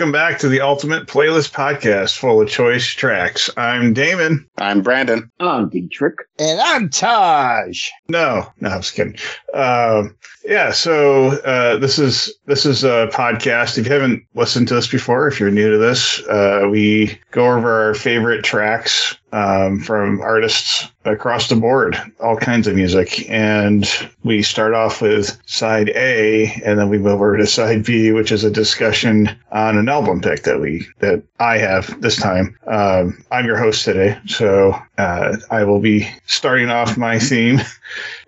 [0.00, 3.50] Welcome back to the Ultimate Playlist Podcast, full of choice tracks.
[3.58, 4.48] I'm Damon.
[4.56, 5.30] I'm Brandon.
[5.40, 6.20] I'm Dietrich.
[6.38, 7.90] And I'm Taj.
[8.08, 9.16] No, no, I was kidding.
[9.52, 13.76] Um, yeah, so uh, this is this is a podcast.
[13.76, 17.44] If you haven't listened to this before, if you're new to this, uh, we go
[17.54, 23.28] over our favorite tracks um, from artists across the board, all kinds of music.
[23.30, 23.88] And
[24.22, 28.32] we start off with side A, and then we move over to side B, which
[28.32, 32.58] is a discussion on an album pick that we that I have this time.
[32.66, 37.60] Um, I'm your host today, so uh, I will be starting off my theme.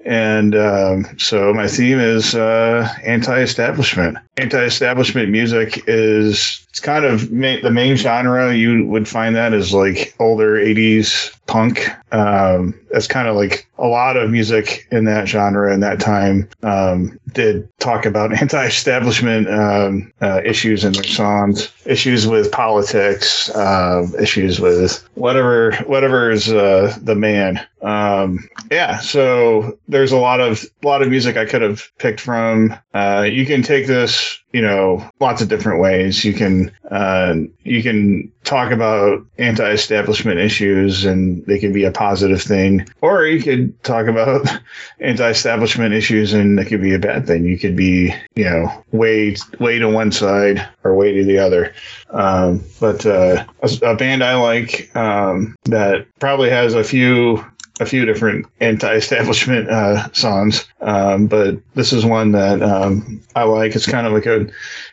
[0.04, 4.18] And um, so my theme is uh, anti-establishment.
[4.38, 8.54] Anti-establishment music is it's kind of ma- the main genre.
[8.54, 11.90] You would find that is like older '80s punk.
[12.12, 16.48] Um, that's kind of like a lot of music in that genre in that time
[16.62, 24.06] um, did talk about anti-establishment um, uh, issues in their songs, issues with politics, uh,
[24.18, 27.60] issues with whatever whatever is uh, the man.
[27.82, 32.20] Um, yeah, so there's a lot of a lot of music I could have picked
[32.20, 32.74] from.
[32.94, 34.21] Uh, you can take this
[34.52, 36.24] you know lots of different ways.
[36.24, 42.42] You can uh, you can talk about anti-establishment issues and they can be a positive
[42.42, 44.46] thing or you could talk about
[45.00, 47.44] anti-establishment issues and it could be a bad thing.
[47.44, 51.72] You could be you know way way to one side or way to the other.
[52.10, 57.42] Um, but uh, a, a, band i like um, that probably has a few
[57.80, 63.74] a few different anti-establishment uh, songs, um, but this is one that um, I like.
[63.74, 64.48] It's kind of like a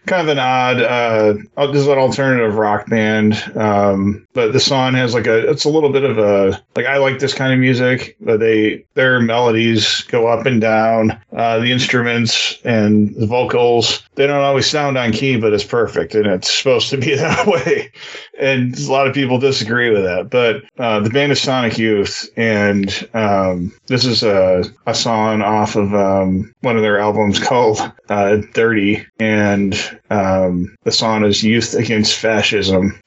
[0.05, 0.81] kind of an odd.
[0.81, 5.49] Uh, this is an alternative rock band, um, but the song has like a.
[5.49, 8.85] It's a little bit of a like I like this kind of music, but they
[8.93, 11.19] their melodies go up and down.
[11.33, 16.13] Uh, the instruments and the vocals they don't always sound on key, but it's perfect,
[16.13, 17.89] and it's supposed to be that way.
[18.37, 22.27] And a lot of people disagree with that, but uh, the band is Sonic Youth,
[22.35, 27.79] and um, this is a, a song off of um, one of their albums called
[28.09, 29.73] uh, "Dirty," and
[30.09, 30.91] um, the
[31.23, 32.99] is "Youth Against Fascism."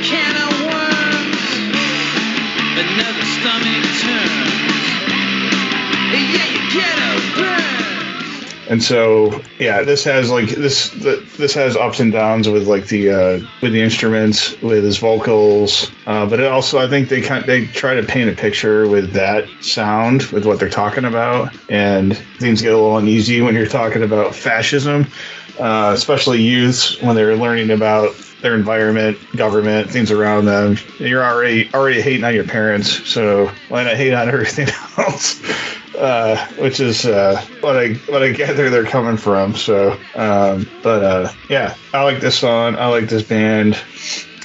[0.00, 0.47] Can
[8.68, 10.90] And so, yeah, this has like this.
[10.90, 14.98] The, this has ups and downs with like the uh, with the instruments, with his
[14.98, 18.86] vocals, uh, but it also I think they kind they try to paint a picture
[18.86, 23.54] with that sound with what they're talking about, and things get a little uneasy when
[23.54, 25.06] you're talking about fascism,
[25.58, 30.76] uh, especially youths when they're learning about their environment, government, things around them.
[30.98, 34.68] You're already already hating on your parents, so why not hate on everything
[34.98, 35.40] else?
[35.96, 39.54] Uh, which is uh, what I what I gather they're coming from.
[39.54, 42.76] So, um, but uh, yeah, I like this song.
[42.76, 43.78] I like this band.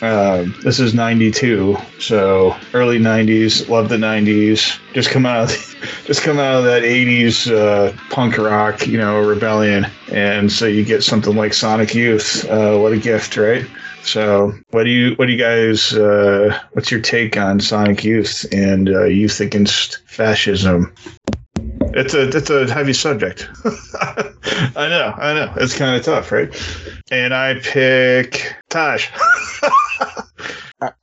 [0.01, 6.23] Um, this is 92 so early 90s love the 90s just come out of, just
[6.23, 11.03] come out of that 80s uh, punk rock you know rebellion and so you get
[11.03, 13.65] something like sonic youth uh, what a gift right
[14.03, 18.45] so, what do you what do you guys uh, what's your take on Sonic Youth
[18.51, 20.93] and uh, youth against fascism?
[21.93, 23.49] It's a it's a heavy subject.
[24.75, 25.53] I know, I know.
[25.57, 26.53] It's kind of tough, right?
[27.11, 29.07] And I pick Taj.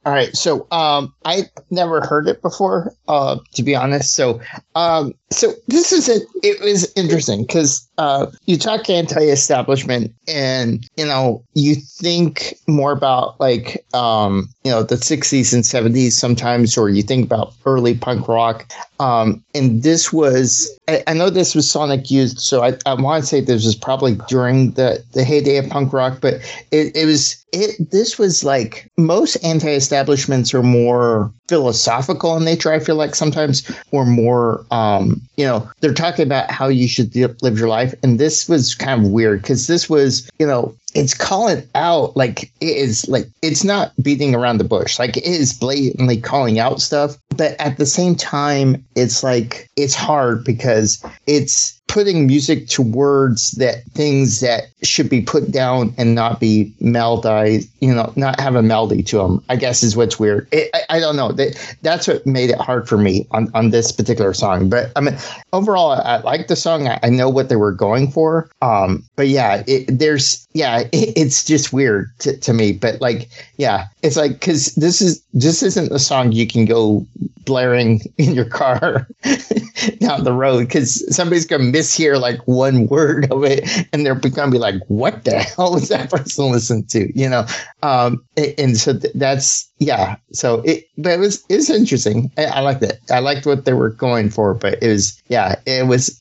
[0.05, 4.15] All right, so um, I never heard it before, uh, to be honest.
[4.15, 4.41] So,
[4.75, 6.25] um, so this is it.
[6.43, 13.41] It was interesting because uh, you talk anti-establishment, and you know you think more about
[13.41, 18.29] like um, you know the '60s and '70s sometimes, or you think about early punk
[18.29, 18.71] rock.
[18.99, 23.23] Um, and this was I, I know this was Sonic Youth, so I, I want
[23.23, 26.35] to say this was probably during the the heyday of punk rock, but
[26.71, 27.91] it, it was it.
[27.91, 32.73] This was like most anti-establishments are more philosophical in nature.
[32.73, 37.15] I feel like sometimes or more um, you know, they're talking about how you should
[37.43, 37.95] live your life.
[38.03, 42.45] And this was kind of weird because this was, you know, it's calling out like
[42.61, 46.81] it is like it's not beating around the bush like it is blatantly calling out
[46.81, 52.83] stuff but at the same time it's like it's hard because it's putting music to
[52.83, 58.39] words that things that should be put down and not be melody, you know, not
[58.39, 59.43] have a melody to them.
[59.49, 60.47] I guess is what's weird.
[60.53, 61.33] It, I, I, don't know.
[61.33, 64.69] That that's what made it hard for me on, on this particular song.
[64.69, 65.19] But I mean,
[65.53, 66.87] overall, I, I like the song.
[66.87, 68.49] I, I, know what they were going for.
[68.63, 72.71] Um, but yeah, it, there's yeah, it, it's just weird to, to me.
[72.71, 77.05] But like, yeah, it's like because this is this isn't a song you can go
[77.45, 79.09] blaring in your car
[80.01, 84.51] down the road because somebody's gonna mishear like one word of it, and they're gonna
[84.51, 87.47] be like, "What the hell was that person listening to?" You know,
[87.83, 90.17] um, and so that's yeah.
[90.33, 92.31] So it, but it was it's interesting.
[92.37, 93.01] I, I liked it.
[93.11, 96.21] I liked what they were going for, but it was yeah, it was.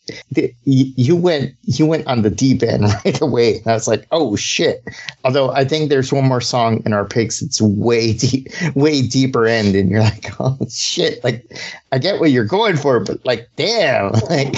[0.64, 3.58] You went you went on the deep end right away.
[3.58, 4.82] And I was like, oh shit.
[5.26, 7.42] Although I think there's one more song in our picks.
[7.42, 11.22] It's way deep, way deeper end, and you're like, oh shit.
[11.22, 11.46] Like
[11.92, 14.56] I get what you're going for, but like damn, like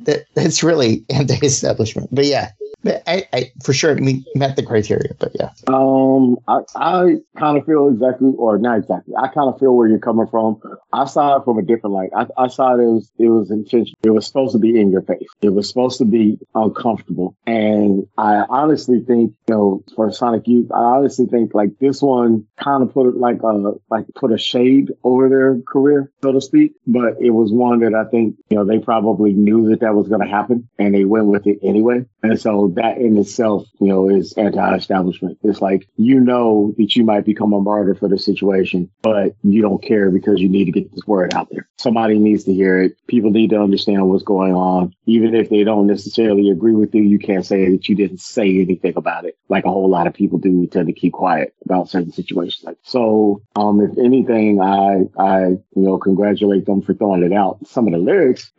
[0.00, 2.08] that that's really anti-establishment.
[2.12, 2.50] But yeah,
[2.86, 3.96] I, I for sure
[4.34, 5.50] met the criteria, but yeah.
[5.68, 9.14] Um, I, I kind of feel exactly, or not exactly.
[9.16, 10.60] I kind of feel where you're coming from.
[10.92, 12.10] I saw it from a different light.
[12.16, 13.98] I, I saw it was it was intentional.
[14.02, 15.26] It was supposed to be in your face.
[15.42, 17.36] It was supposed to be uncomfortable.
[17.46, 22.46] And I honestly think, you know, for Sonic Youth, I honestly think like this one
[22.62, 26.40] kind of put it like a like put a shade over their career, so to
[26.40, 26.72] speak.
[26.86, 30.08] But it was one that I think you know they probably knew that that was
[30.08, 32.04] going to happen, and they went with it anyway.
[32.22, 35.38] And so that in itself, you know, is anti-establishment.
[35.42, 39.62] It's like you know that you might become a martyr for the situation, but you
[39.62, 41.68] don't care because you need to get this word out there.
[41.78, 42.96] Somebody needs to hear it.
[43.06, 44.94] People need to understand what's going on.
[45.06, 48.60] Even if they don't necessarily agree with you, you can't say that you didn't say
[48.60, 50.58] anything about it, like a whole lot of people do.
[50.58, 52.64] We tend to keep quiet about certain situations.
[52.64, 57.66] Like so, um, if anything, I I you know congratulate them for throwing it out.
[57.66, 58.52] Some of the lyrics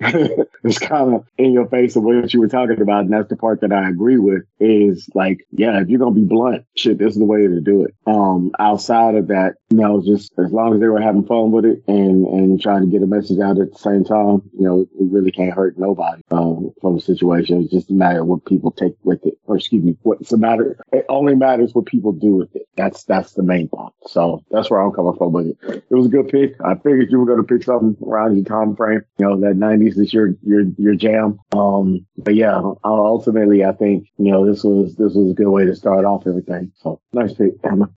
[0.63, 3.35] is kind of in your face of what you were talking about, and that's the
[3.35, 7.13] part that I agree with is like, yeah, if you're gonna be blunt, shit, this
[7.13, 7.93] is the way to do it.
[8.05, 11.65] Um, outside of that, you know, just as long as they were having fun with
[11.65, 14.81] it and and trying to get a message out at the same time, you know,
[14.81, 17.63] it really can't hurt nobody um, from the situation.
[17.63, 20.37] It's just a matter of what people take with it, or excuse me, what's the
[20.37, 20.77] matter?
[20.91, 22.67] It only matters what people do with it.
[22.75, 23.93] That's that's the main point.
[24.07, 25.83] So that's where I'm coming from with it.
[25.89, 26.55] It was a good pick.
[26.63, 29.01] I figured you were gonna pick something around your time frame.
[29.17, 31.39] You know, that 90s is your your your jam.
[31.53, 35.65] Um, but yeah, ultimately, I think you know this was this was a good way
[35.65, 36.71] to start off everything.
[36.75, 37.89] So nice pick, Emma.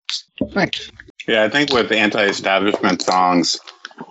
[0.53, 0.91] Thanks.
[1.27, 3.59] Yeah, I think with anti-establishment songs,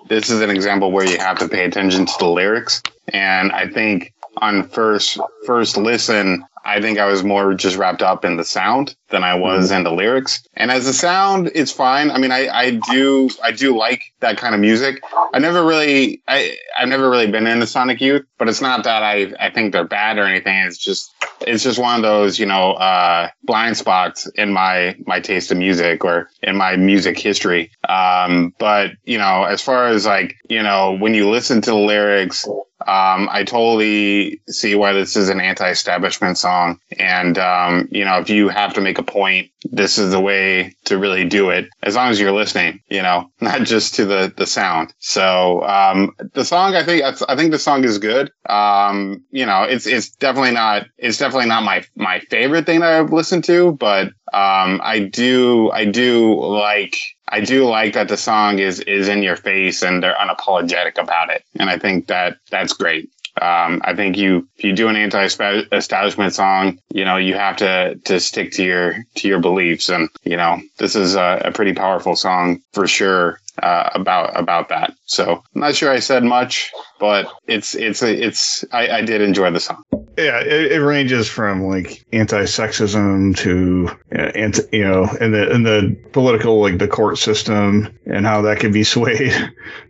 [0.07, 2.81] this is an example where you have to pay attention to the lyrics,
[3.13, 8.25] and I think on first first listen, I think I was more just wrapped up
[8.25, 9.77] in the sound than I was mm-hmm.
[9.77, 10.45] in the lyrics.
[10.55, 12.11] And as a sound, it's fine.
[12.11, 15.01] I mean, I, I do I do like that kind of music.
[15.33, 19.01] I never really I I've never really been into Sonic Youth, but it's not that
[19.01, 20.57] I I think they're bad or anything.
[20.67, 25.21] It's just it's just one of those you know uh, blind spots in my my
[25.21, 27.71] taste of music or in my music history.
[27.87, 31.77] Um, but you know, as far as like you know, when you listen to the
[31.77, 32.45] lyrics
[32.85, 36.79] um, I totally see why this is an anti-establishment song.
[36.99, 40.75] And, um, you know, if you have to make a point, this is the way
[40.85, 41.69] to really do it.
[41.81, 44.93] As long as you're listening, you know, not just to the, the sound.
[44.99, 48.31] So, um, the song, I think, I think the song is good.
[48.47, 53.11] Um, you know, it's, it's definitely not, it's definitely not my, my favorite thing I've
[53.11, 56.95] listened to, but, um, I do, I do like,
[57.29, 61.29] I do like that the song is is in your face and they're unapologetic about
[61.29, 63.09] it, and I think that that's great.
[63.41, 67.95] Um, I think you if you do an anti-establishment song, you know you have to
[68.05, 71.73] to stick to your to your beliefs, and you know this is a, a pretty
[71.73, 74.93] powerful song for sure uh, about about that.
[75.07, 79.49] So I'm not sure I said much, but it's it's it's I, I did enjoy
[79.51, 79.83] the song.
[80.17, 85.63] Yeah, it, it ranges from like anti-sexism to uh, anti, you know, in the in
[85.63, 89.33] the political like the court system and how that can be swayed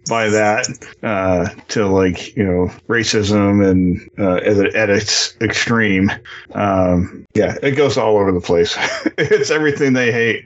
[0.07, 0.67] by that
[1.01, 6.11] uh, to like you know racism and uh, at, at its extreme.
[6.53, 8.77] Um, yeah, it goes all over the place.
[9.17, 10.45] it's everything they hate,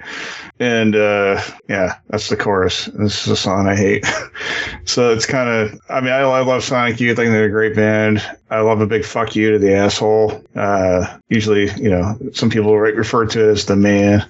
[0.60, 2.86] and uh, yeah, that's the chorus.
[2.86, 4.06] This is a song I hate.
[4.86, 7.20] so it's kind of, I mean, I, I, love Sonic Youth.
[7.20, 8.24] I think they're a great band.
[8.50, 10.44] I love a big fuck you to the asshole.
[10.56, 14.26] Uh, usually, you know, some people refer to it as the man.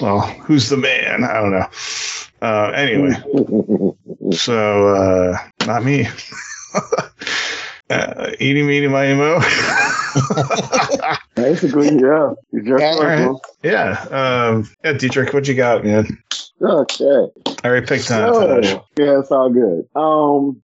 [0.00, 1.24] Well, who's the man?
[1.24, 1.68] I don't know.
[2.42, 3.14] Uh, anyway,
[4.32, 6.08] so uh, not me.
[7.92, 9.40] uh, eating meaty my emo.
[11.34, 12.32] Basically, yeah.
[12.52, 14.00] Yeah, yeah.
[14.10, 16.06] Um, yeah, Dietrich, what you got, man?
[16.60, 17.26] Okay.
[17.64, 18.22] I already picked on
[18.96, 19.88] Yeah, it's all good.
[19.94, 20.62] Um,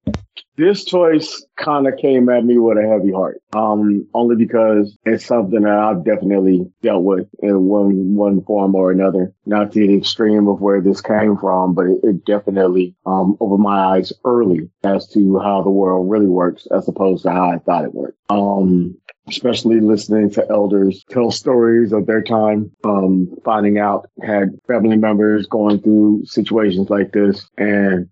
[0.58, 3.42] this choice kind of came at me with a heavy heart.
[3.56, 8.92] Um, only because it's something that I've definitely dealt with in one one form or
[8.92, 9.34] another.
[9.46, 13.64] Not to the extreme of where this came from, but it, it definitely um opened
[13.64, 17.60] my eyes early as to how the world really works, as opposed to how I
[17.60, 18.18] thought it worked.
[18.30, 18.98] Um,
[19.28, 25.46] especially listening to elders tell stories of their time, um, finding out had family members
[25.48, 27.50] going through situations like this.
[27.58, 28.10] And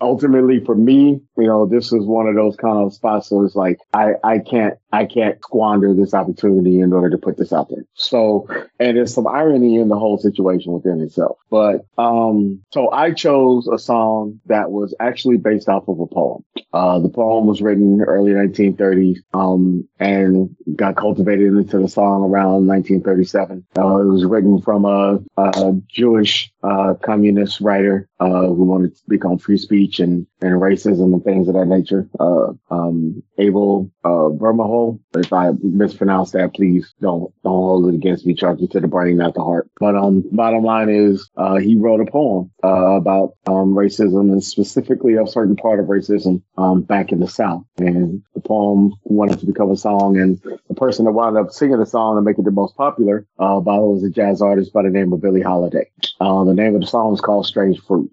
[0.00, 3.28] ultimately for me, you know, this is one of those kind of spots.
[3.28, 7.36] So it's like, I, I can't, I can't squander this opportunity in order to put
[7.36, 7.84] this out there.
[7.94, 8.46] So,
[8.78, 11.38] and there's some irony in the whole situation within itself.
[11.50, 16.44] But, um, so I chose a song that was actually based off of a poem.
[16.72, 22.66] Uh, the poem was written early 1930s, um, and got cultivated into the song around
[22.66, 23.64] 1937.
[23.76, 29.02] Uh, it was written from a, a Jewish uh, communist writer uh, who wanted to
[29.08, 32.08] become free speech and, and racism and things of that nature.
[32.20, 35.00] Uh, um, Abel uh, Vermahol.
[35.14, 38.34] If I mispronounce that, please don't don't hold it against me.
[38.34, 39.70] Charge it to the brain, not the heart.
[39.80, 44.44] But um, bottom line is, uh, he wrote a poem uh, about um, racism and
[44.44, 47.64] specifically a certain part of racism um, back in the South.
[47.78, 51.78] And the poem wanted to become a song, and the person that wound up singing
[51.78, 54.82] the song and making it the most popular uh, by was a jazz artist by
[54.82, 55.90] the name of Billie Holiday.
[56.20, 58.12] Uh, the name of the song is called "Strange Fruit."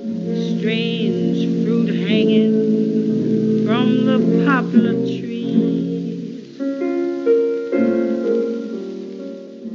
[0.00, 5.29] Strange fruit hanging from the poplar tree.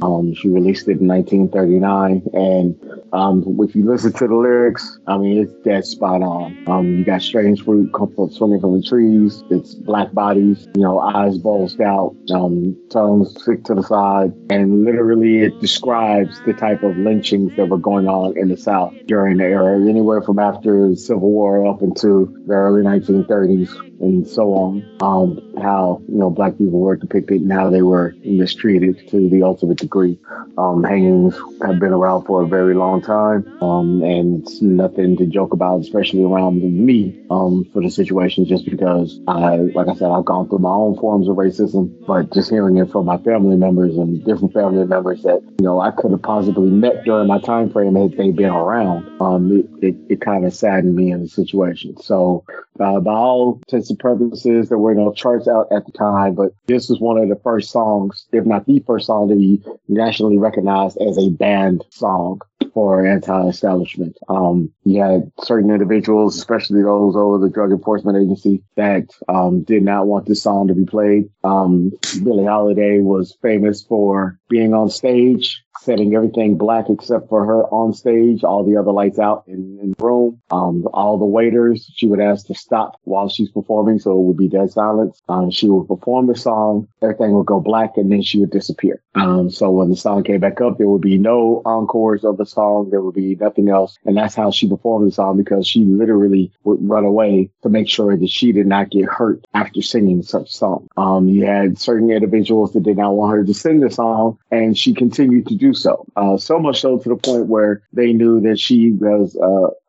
[0.02, 5.16] Um, she released it in 1939, and um, if you listen to the lyrics, I
[5.16, 6.56] mean, it's dead spot on.
[6.66, 9.42] Um, you got strange fruit come from swinging from the trees.
[9.50, 14.84] It's black bodies, you know, eyes bulged out, um, tongues stick to the side, and
[14.84, 19.38] literally it describes the type of lynchings that were going on in the South during
[19.38, 24.52] the era, anywhere from after the Civil War up into the early 1930s and so
[24.54, 24.96] on.
[25.00, 29.42] Um, how you know black people were depicted and how they were mistreated to the
[29.42, 30.18] ultimate degree.
[30.58, 35.26] Um, hangings have been around for a very long time, um, and it's nothing to
[35.26, 38.46] joke about, especially around me um, for the situation.
[38.46, 42.32] Just because I, like I said, I've gone through my own forms of racism, but
[42.32, 45.90] just hearing it from my family members and different family members that you know I
[45.90, 49.96] could have possibly met during my time frame had they been around, um, it, it,
[50.08, 51.96] it kind of saddened me in the situation.
[52.02, 52.44] So
[52.80, 56.34] uh, by all intents and purposes, there were in no charts out at the time,
[56.34, 59.62] but this was one of the first songs, if not the first song, to be
[59.88, 62.40] nationally recognized as a banned song
[62.72, 64.16] for anti-establishment.
[64.28, 69.82] Um, you had certain individuals, especially those over the Drug Enforcement Agency, that um, did
[69.82, 71.30] not want this song to be played.
[71.44, 77.64] Um, Billie Holiday was famous for being on stage setting everything black except for her
[77.66, 80.40] on stage, all the other lights out in, in the room.
[80.50, 84.36] Um, all the waiters, she would ask to stop while she's performing, so it would
[84.36, 85.22] be dead silence.
[85.28, 89.00] Um, she would perform the song, everything would go black, and then she would disappear.
[89.14, 92.46] Um, so when the song came back up, there would be no encores of the
[92.46, 95.84] song, there would be nothing else, and that's how she performed the song because she
[95.84, 100.22] literally would run away to make sure that she did not get hurt after singing
[100.22, 100.88] such song.
[100.96, 104.76] Um, you had certain individuals that did not want her to sing the song, and
[104.76, 106.06] she continued to do so.
[106.16, 109.36] Uh, so much so to the point where they knew that she was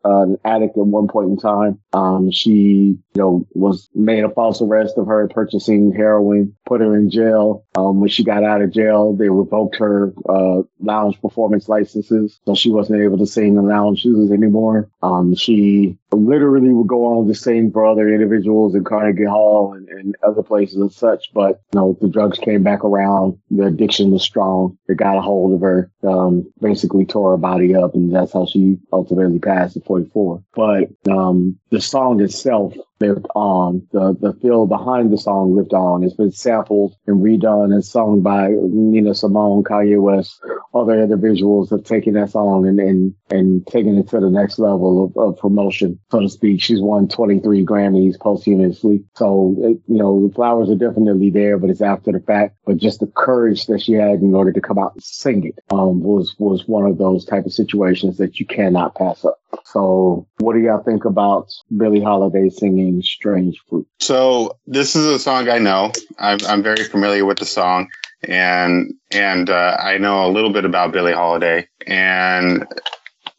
[0.08, 1.78] uh, an addict at one point in time.
[1.92, 6.96] Um, she, you know, was made a false arrest of her purchasing heroin, put her
[6.96, 7.66] in jail.
[7.76, 12.54] Um, when she got out of jail, they revoked her uh, lounge performance licenses, so
[12.54, 14.88] she wasn't able to sing in lounges anymore.
[15.02, 19.88] Um, she literally would go on to sing for other individuals in Carnegie Hall and,
[19.88, 21.32] and other places and such.
[21.34, 23.38] But you know, the drugs came back around.
[23.50, 24.78] The addiction was strong.
[24.88, 25.90] It got a hold of her.
[26.02, 30.42] Um, basically tore her body up, and that's how she ultimately passed 44.
[30.54, 33.86] But um, the song itself lived on.
[33.92, 36.02] The the feel behind the song lived on.
[36.02, 40.40] It's been sampled and redone and sung by Nina Simone, Kanye West,
[40.74, 45.04] other individuals have taken that song and and, and taken it to the next level
[45.04, 46.60] of, of promotion, so to speak.
[46.60, 49.04] She's won 23 Grammys posthumously.
[49.14, 52.56] So it, you know the flowers are definitely there, but it's after the fact.
[52.66, 55.58] But just the courage that she had in order to come out and sing it
[55.70, 59.38] um, was was one of those type of situations that you cannot pass up.
[59.64, 63.86] So, what do y'all think about Billie Holiday singing "Strange Fruit"?
[64.00, 65.92] So, this is a song I know.
[66.18, 67.88] I'm, I'm very familiar with the song,
[68.22, 71.68] and and uh, I know a little bit about Billie Holiday.
[71.86, 72.66] And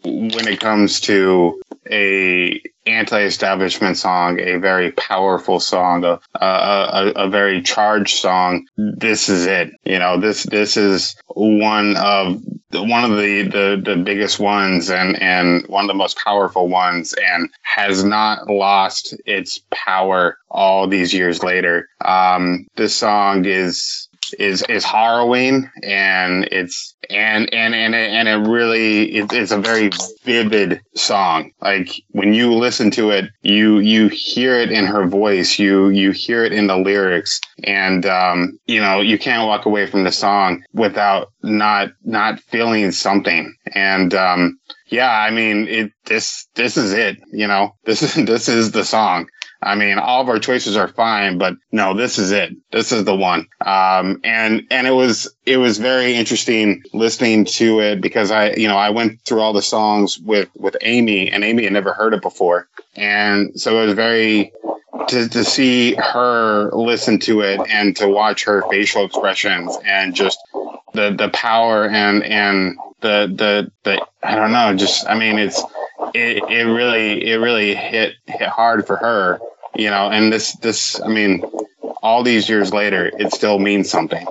[0.03, 7.61] when it comes to a anti-establishment song, a very powerful song, a, a, a, very
[7.61, 8.65] charged song.
[8.77, 9.71] This is it.
[9.85, 12.41] You know, this, this is one of
[12.71, 17.13] one of the, the the biggest ones and and one of the most powerful ones,
[17.13, 21.89] and has not lost its power all these years later.
[22.05, 29.15] Um, this song is is is harrowing and it's and and and and it really
[29.15, 29.89] it, it's a very
[30.24, 31.51] vivid song.
[31.62, 36.12] Like when you listen to it you you hear it in her voice you you
[36.12, 37.39] hear it in the lyrics.
[37.63, 42.91] And um you know you can't walk away from the song without not not feeling
[42.91, 43.55] something.
[43.74, 47.75] And um yeah i mean it this this is it you know?
[47.86, 49.27] This is this is the song
[49.61, 52.55] I mean, all of our choices are fine, but no, this is it.
[52.71, 53.47] This is the one.
[53.65, 58.67] Um, and, and it was, it was very interesting listening to it because I, you
[58.69, 62.13] know, I went through all the songs with, with Amy and Amy had never heard
[62.13, 62.69] it before.
[62.95, 64.53] And so it was very,
[65.09, 70.39] to, to see her listen to it and to watch her facial expressions and just
[70.93, 75.61] the, the power and, and the, the, the, I don't know, just, I mean, it's,
[76.13, 79.39] it, it really, it really hit, hit hard for her
[79.75, 81.43] you know, and this, this, I mean,
[82.01, 84.25] all these years later, it still means something.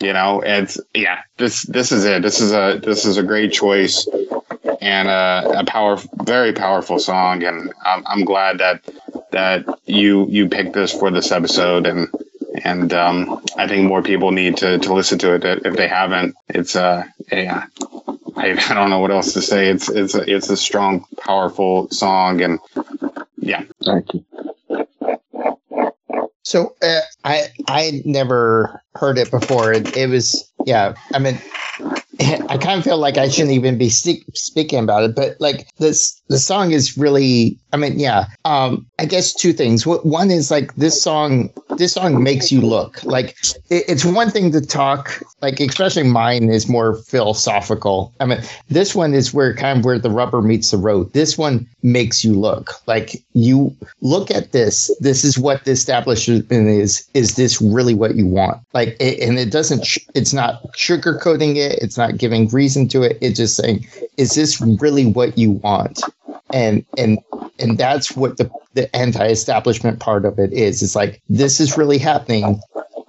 [0.00, 1.20] You know, it's yeah.
[1.36, 2.22] This this is it.
[2.22, 4.08] This is a this is a great choice
[4.80, 7.44] and a, a power, very powerful song.
[7.44, 8.82] And I'm, I'm glad that
[9.30, 11.86] that you you picked this for this episode.
[11.86, 12.08] And
[12.64, 16.34] and um, I think more people need to to listen to it if they haven't.
[16.48, 17.66] It's uh yeah.
[18.36, 19.68] I, I don't know what else to say.
[19.68, 22.58] It's it's a, it's a strong, powerful song, and
[23.36, 23.64] yeah.
[23.84, 24.24] Thank you.
[26.44, 29.72] So uh, I I never heard it before.
[29.72, 30.94] It, it was yeah.
[31.14, 31.40] I mean,
[32.20, 36.20] I kind of feel like I shouldn't even be speaking about it, but like this,
[36.28, 37.58] the song is really.
[37.72, 38.26] I mean, yeah.
[38.44, 39.86] Um, I guess two things.
[39.86, 41.50] One is like this song.
[41.82, 43.30] This song makes you look like
[43.68, 45.20] it, it's one thing to talk.
[45.40, 48.14] Like especially mine is more philosophical.
[48.20, 51.12] I mean, this one is where kind of where the rubber meets the road.
[51.12, 54.96] This one makes you look like you look at this.
[55.00, 57.04] This is what the establishment is.
[57.14, 58.60] Is this really what you want?
[58.74, 59.98] Like, it, and it doesn't.
[60.14, 61.80] It's not sugarcoating it.
[61.82, 63.18] It's not giving reason to it.
[63.20, 63.84] It's just saying,
[64.18, 66.00] is this really what you want?
[66.52, 67.18] And and
[67.58, 70.82] and that's what the the anti-establishment part of it is.
[70.82, 72.60] It's like this is really happening.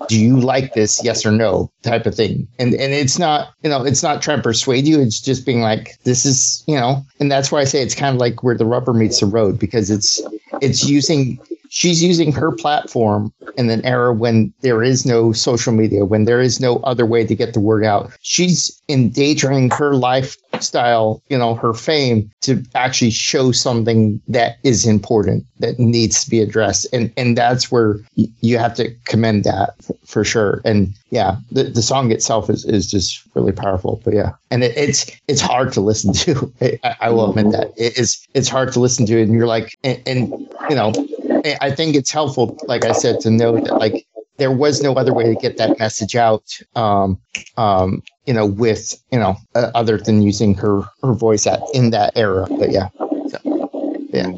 [0.10, 1.02] Do you like this?
[1.04, 2.48] Yes or no, type of thing.
[2.60, 5.02] And and it's not you know it's not trying to persuade you.
[5.02, 7.04] It's just being like this is you know.
[7.20, 9.58] And that's why I say it's kind of like where the rubber meets the road
[9.60, 10.22] because it's
[10.62, 11.40] it's using
[11.74, 16.40] she's using her platform in an era when there is no social media, when there
[16.40, 18.12] is no other way to get the word out.
[18.22, 19.96] She's endangering her
[20.64, 26.30] lifestyle, you know, her fame to actually show something that is important that needs to
[26.30, 26.88] be addressed.
[26.94, 29.72] And and that's where you have to commend that
[30.06, 30.62] for sure.
[30.64, 34.02] And yeah, the, the song itself is, is just really powerful.
[34.06, 36.54] But yeah, and it, it's it's hard to listen to.
[36.62, 39.78] I, I will admit that it is it's hard to listen to, and you're like,
[39.84, 40.30] and, and
[40.70, 40.94] you know,
[41.60, 45.14] I think it's helpful, like I said, to know that like there was no other
[45.14, 46.60] way to get that message out.
[46.76, 47.20] Um,
[47.58, 51.92] um, you know, with you know, uh, other than using her her voice at in
[51.92, 52.48] that era.
[52.50, 52.90] But yeah,
[53.30, 54.32] so, yeah.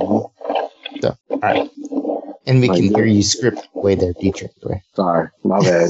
[1.01, 1.69] So all right,
[2.45, 4.51] and we can hear you script away there, Dietrich.
[4.63, 4.81] Right?
[4.93, 5.89] Sorry, my bad.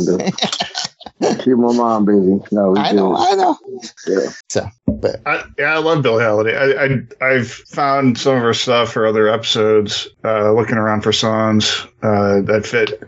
[1.40, 2.40] Keep my mom busy.
[2.52, 3.58] No, I know, I know.
[4.06, 4.32] Yeah.
[4.50, 6.58] So, but I, yeah, I love Billie Holiday.
[6.58, 11.14] I, I have found some of her stuff for other episodes, uh, looking around for
[11.14, 13.02] songs uh, that fit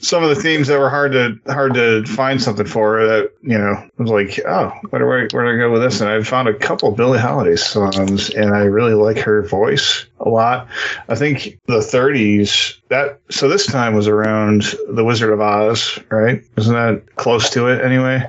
[0.00, 3.06] some of the themes that were hard to hard to find something for.
[3.06, 5.82] That you know I was like, oh, where do I where do I go with
[5.82, 6.00] this?
[6.00, 10.28] And I found a couple Billie Holiday songs, and I really like her voice a
[10.28, 10.68] lot.
[11.08, 16.42] I think the 30s that so this time was around the Wizard of Oz, right?
[16.56, 18.26] Isn't that close to it anyway?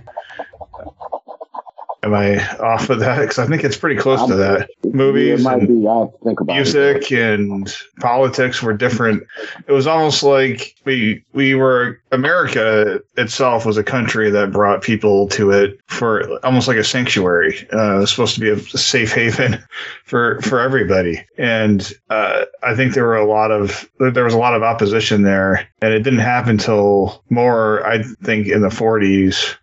[2.03, 3.19] Am I off of that?
[3.19, 4.69] Because I think it's pretty close to that.
[4.83, 5.87] Movies, might be.
[5.87, 7.19] I think about music, it.
[7.19, 9.23] and politics were different.
[9.67, 15.27] It was almost like we we were America itself was a country that brought people
[15.29, 17.67] to it for almost like a sanctuary.
[17.71, 19.63] Uh, it was supposed to be a safe haven
[20.05, 24.39] for for everybody, and uh, I think there were a lot of there was a
[24.39, 27.85] lot of opposition there, and it didn't happen until more.
[27.85, 29.55] I think in the 40s.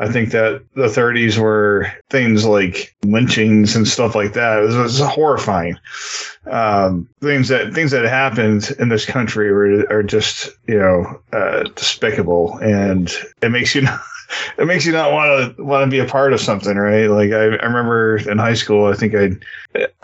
[0.00, 1.71] I think that the 30s were
[2.10, 4.58] things like lynchings and stuff like that.
[4.58, 5.76] It was, it was horrifying.
[6.46, 11.64] Um, things that things that happened in this country were, are just you know uh,
[11.74, 13.82] despicable, and it makes you
[14.58, 17.06] it makes you not want to want to be a part of something, right?
[17.06, 19.30] Like I, I remember in high school, I think I,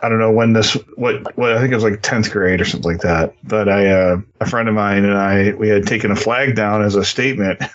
[0.00, 2.64] I don't know when this, what, what I think it was like tenth grade or
[2.64, 3.34] something like that.
[3.44, 6.82] But I, uh, a friend of mine and I, we had taken a flag down
[6.82, 7.62] as a statement.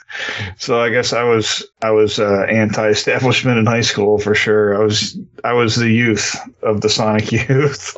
[0.58, 4.80] So I guess I was, I was uh, anti-establishment in high school for sure.
[4.80, 7.98] I was, I was the youth of the Sonic Youth,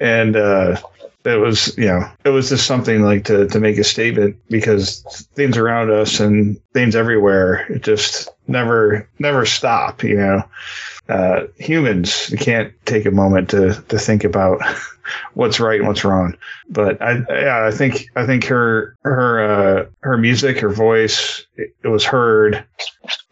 [0.00, 0.36] and.
[0.36, 0.80] uh
[1.24, 5.02] it was you know it was just something like to to make a statement because
[5.34, 7.66] things around us and things everywhere.
[7.70, 10.42] It just never never stop you know?
[11.08, 14.60] Uh, humans you can't take a moment to to think about
[15.34, 16.36] what's right and what's wrong.
[16.70, 21.74] But i yeah i think i think her her uh her music her voice it,
[21.82, 22.64] it was heard.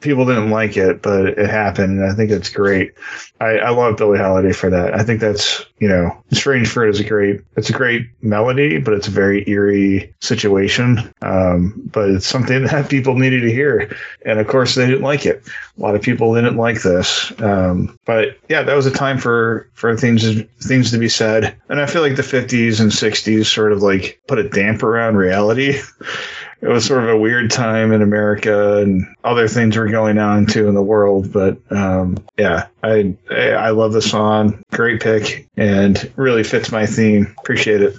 [0.01, 2.93] People didn't like it but it happened and i think it's great.
[3.41, 4.95] I, I love Billie Holiday for that.
[4.95, 8.93] I think that's you know, Strange Fruit is a great it's a great melody, but
[8.93, 11.13] it's a very eerie situation.
[11.23, 15.25] Um, but it's something that people needed to hear, and of course they didn't like
[15.27, 15.43] it.
[15.79, 17.33] A lot of people didn't like this.
[17.41, 21.81] Um, but yeah, that was a time for for things things to be said, and
[21.81, 25.81] I feel like the 50s and 60s sort of like put a damper around reality.
[26.63, 30.47] it was sort of a weird time in America and other things were going on
[30.47, 31.33] too in the world.
[31.33, 34.63] But um, yeah, I I love the song.
[34.73, 37.35] Great pick and really fits my theme.
[37.39, 37.95] Appreciate it.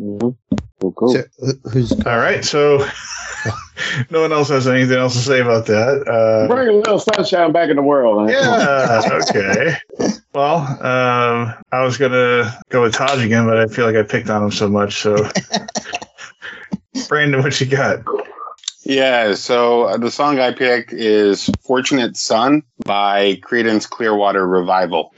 [0.00, 0.30] Mm-hmm.
[0.80, 1.14] Well, cool.
[1.14, 1.24] So,
[1.72, 2.78] who's All right, so
[4.10, 6.06] no one else has anything else to say about that.
[6.08, 8.26] Uh, Bring a little sunshine back in the world.
[8.26, 8.34] Man.
[8.34, 9.00] yeah.
[9.30, 9.76] Okay.
[10.34, 14.28] Well, um, I was gonna go with Taj again, but I feel like I picked
[14.30, 15.00] on him so much.
[15.00, 15.28] So,
[17.08, 18.00] Brandon, what you got?
[18.84, 25.14] Yeah, so uh, the song I picked is Fortunate Son by Creedence Clearwater Revival.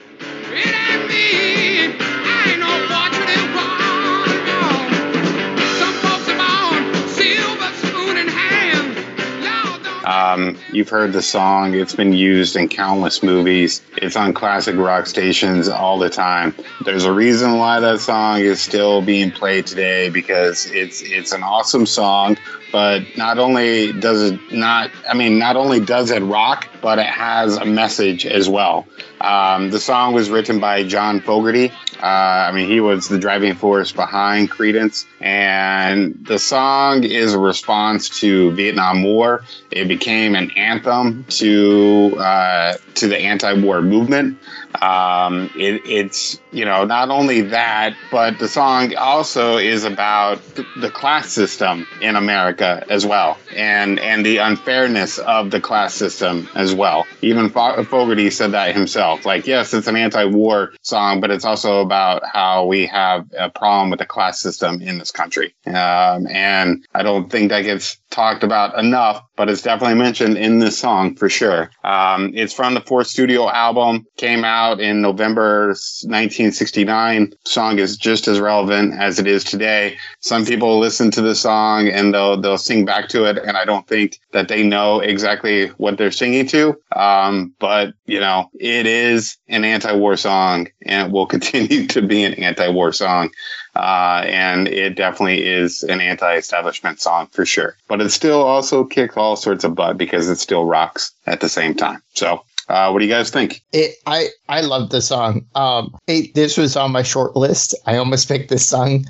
[10.37, 13.81] Um, you've heard the song, it's been used in countless movies.
[13.97, 16.55] It's on classic rock stations all the time.
[16.85, 21.43] There's a reason why that song is still being played today because it's it's an
[21.43, 22.37] awesome song,
[22.77, 27.07] but not only does it not I mean not only does it rock, but it
[27.07, 28.87] has a message as well.
[29.23, 31.73] Um, the song was written by John Fogerty.
[32.03, 32.05] Uh,
[32.49, 38.21] I mean, he was the driving force behind Creedence, and the song is a response
[38.21, 39.43] to Vietnam War.
[39.71, 44.39] It became an anthem to uh, to the anti-war movement.
[44.83, 50.69] Um, it, it's you know not only that, but the song also is about th-
[50.81, 56.49] the class system in America as well, and and the unfairness of the class system
[56.55, 57.07] as well.
[57.23, 59.25] Even Fo- Fogerty said that himself.
[59.27, 63.91] Like, yes, it's an anti-war song, but it's also about how we have a problem
[63.91, 65.55] with the class system in this country.
[65.67, 70.59] Um, and I don't think that gets talked about enough, but it's definitely mentioned in
[70.59, 71.71] this song for sure.
[71.85, 77.35] Um, it's from the fourth studio album, came out in November 1969.
[77.45, 79.99] Song is just as relevant as it is today.
[80.21, 83.67] Some people listen to the song and they'll they'll sing back to it, and I
[83.67, 86.75] don't think that they know exactly what they're singing to.
[86.97, 92.25] Um, but you know, it is an anti-war song, and it will continue to be
[92.25, 93.31] an anti-war song.
[93.77, 97.77] Uh, and it definitely is an anti-establishment song for sure.
[97.89, 101.49] But it still also kicks all sorts of butt because it still rocks at the
[101.49, 102.03] same time.
[102.15, 103.63] So, uh, what do you guys think?
[103.73, 105.47] it, I I love the song.
[105.55, 107.75] Um, it, this was on my short list.
[107.87, 109.05] I almost picked this song.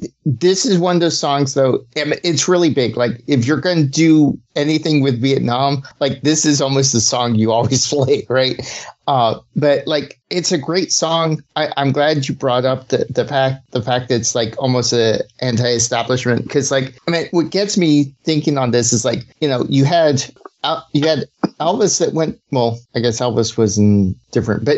[0.00, 1.84] Th- this is one of those songs though.
[1.94, 2.96] It's really big.
[2.96, 7.52] Like if you're gonna do anything with Vietnam, like this is almost the song you
[7.52, 8.60] always play, right?
[9.06, 11.42] Uh, but like it's a great song.
[11.56, 14.92] I, I'm glad you brought up the, the fact the fact that it's like almost
[14.92, 19.48] a anti-establishment because like I mean what gets me thinking on this is like you
[19.48, 20.24] know you had
[20.64, 21.24] Al- you had
[21.62, 22.78] Elvis that went well.
[22.94, 24.76] I guess Elvis was in different, but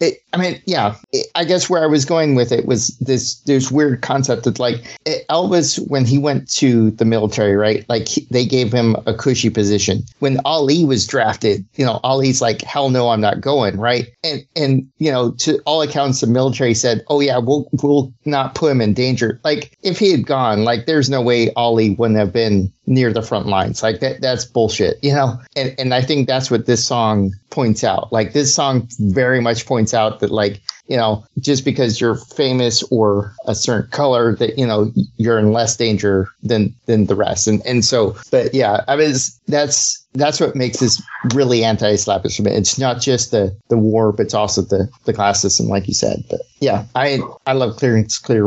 [0.00, 0.96] it, I mean, yeah.
[1.12, 4.58] It, I guess where I was going with it was this this weird concept that
[4.58, 4.76] like
[5.28, 7.84] Elvis when he went to the military, right?
[7.88, 10.04] Like he, they gave him a cushy position.
[10.20, 14.08] When Ali was drafted, you know, Ali's like, hell no, I'm not going, right?
[14.24, 18.54] And and you know, to all accounts, the military said, oh yeah, we'll we'll not
[18.54, 19.40] put him in danger.
[19.44, 23.22] Like if he had gone, like there's no way Ali wouldn't have been near the
[23.22, 23.82] front lines.
[23.82, 25.38] Like that that's bullshit, you know?
[25.56, 28.12] And and I think that's what this song points out.
[28.12, 32.82] Like this song very much points out that like, you know, just because you're famous
[32.90, 37.46] or a certain color that, you know, you're in less danger than than the rest.
[37.46, 39.14] And and so but yeah, I mean
[39.46, 41.02] that's that's what makes this
[41.34, 42.56] really anti-establishment.
[42.56, 45.94] It's not just the the war, but it's also the the class system, like you
[45.94, 46.24] said.
[46.28, 48.46] But yeah, I I love clearance clear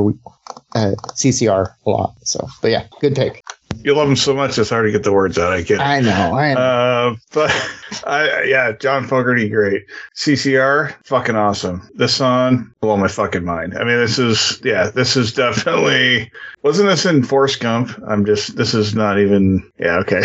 [0.75, 2.15] uh, CCR a lot.
[2.23, 3.43] So, but yeah, good pick.
[3.83, 5.53] You love him so much, it's hard to get the words out.
[5.53, 5.83] I get it.
[5.83, 6.37] I know.
[6.37, 6.59] I know.
[6.59, 7.51] Uh, but
[8.07, 9.85] I, yeah, John Fogerty, great.
[10.15, 11.87] CCR, fucking awesome.
[11.95, 13.77] This song, blow my fucking mind.
[13.77, 17.91] I mean, this is, yeah, this is definitely, wasn't this in Forrest Gump?
[18.07, 20.23] I'm just, this is not even, yeah, okay.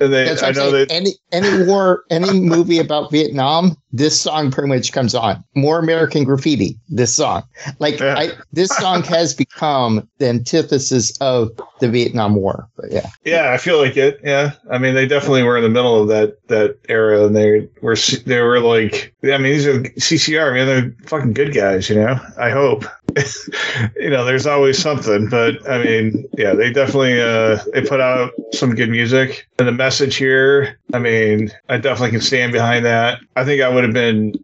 [0.00, 4.68] and they, I know that, any any war, any movie about Vietnam, this song pretty
[4.68, 5.44] much comes on.
[5.54, 6.78] More American Graffiti.
[6.88, 7.44] This song,
[7.78, 8.16] like Yeah.
[8.16, 12.68] I, this song has become the antithesis of the Vietnam War.
[12.76, 14.20] But yeah, yeah, I feel like it.
[14.24, 14.52] Yeah.
[14.70, 17.96] I mean, they definitely were in the middle of that, that era and they were,
[18.26, 21.96] they were like, I mean, these are CCR, I mean, they're fucking good guys, you
[21.96, 22.84] know, I hope.
[23.96, 28.32] you know, there's always something, but I mean, yeah, they definitely uh they put out
[28.52, 29.48] some good music.
[29.58, 33.20] And the message here, I mean, I definitely can stand behind that.
[33.36, 34.34] I think I would have been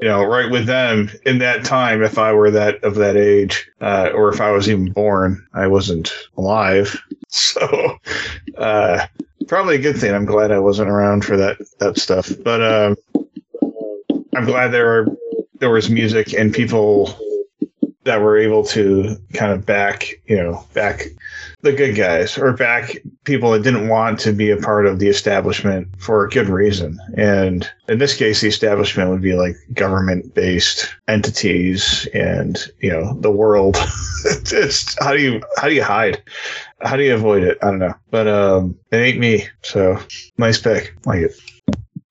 [0.00, 3.70] you know, right with them in that time if I were that of that age,
[3.80, 5.46] uh, or if I was even born.
[5.54, 7.00] I wasn't alive.
[7.36, 7.98] So
[8.58, 9.06] uh
[9.48, 10.14] probably a good thing.
[10.14, 12.30] I'm glad I wasn't around for that that stuff.
[12.44, 12.96] But um
[14.36, 15.16] I'm glad there were
[15.64, 17.18] there was music and people
[18.02, 21.06] that were able to kind of back, you know, back
[21.62, 25.08] the good guys or back people that didn't want to be a part of the
[25.08, 26.98] establishment for a good reason.
[27.16, 33.14] And in this case, the establishment would be like government based entities and, you know,
[33.20, 33.76] the world.
[34.26, 36.22] it's how do you, how do you hide?
[36.82, 37.56] How do you avoid it?
[37.62, 37.94] I don't know.
[38.10, 39.48] But, um, it ain't me.
[39.62, 39.98] So
[40.36, 40.94] nice pick.
[41.06, 41.40] Like it.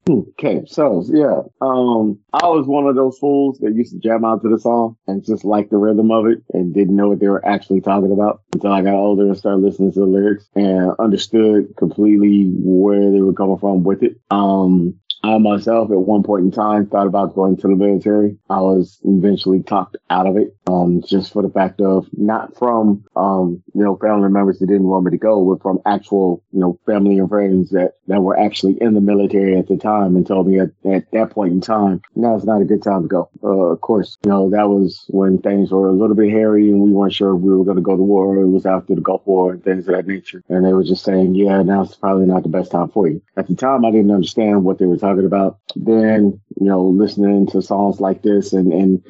[0.10, 4.42] Okay, so yeah, um, I was one of those fools that used to jam out
[4.42, 7.30] to the song and just like the rhythm of it and didn't know what they
[7.30, 10.92] were actually talking about until I got older and started listening to the lyrics and
[11.00, 14.20] understood completely where they were coming from with it.
[14.30, 18.38] Um, I myself, at one point in time, thought about going to the military.
[18.50, 23.06] I was eventually talked out of it, um, just for the fact of not from,
[23.16, 26.60] um, you know, family members that didn't want me to go, but from actual, you
[26.60, 30.28] know, family and friends that, that were actually in the military at the time and
[30.28, 33.08] told me at, at that point in time, now it's not a good time to
[33.08, 33.30] go.
[33.42, 36.82] Uh, of course, you know, that was when things were a little bit hairy and
[36.82, 38.36] we weren't sure if we were going to go to war.
[38.36, 40.44] It was after the Gulf War and things of that nature.
[40.50, 43.22] And they were just saying, yeah, now it's probably not the best time for you.
[43.38, 45.60] At the time, I didn't understand what they were talking about.
[45.76, 49.04] Then, you know, listening to songs like this and, and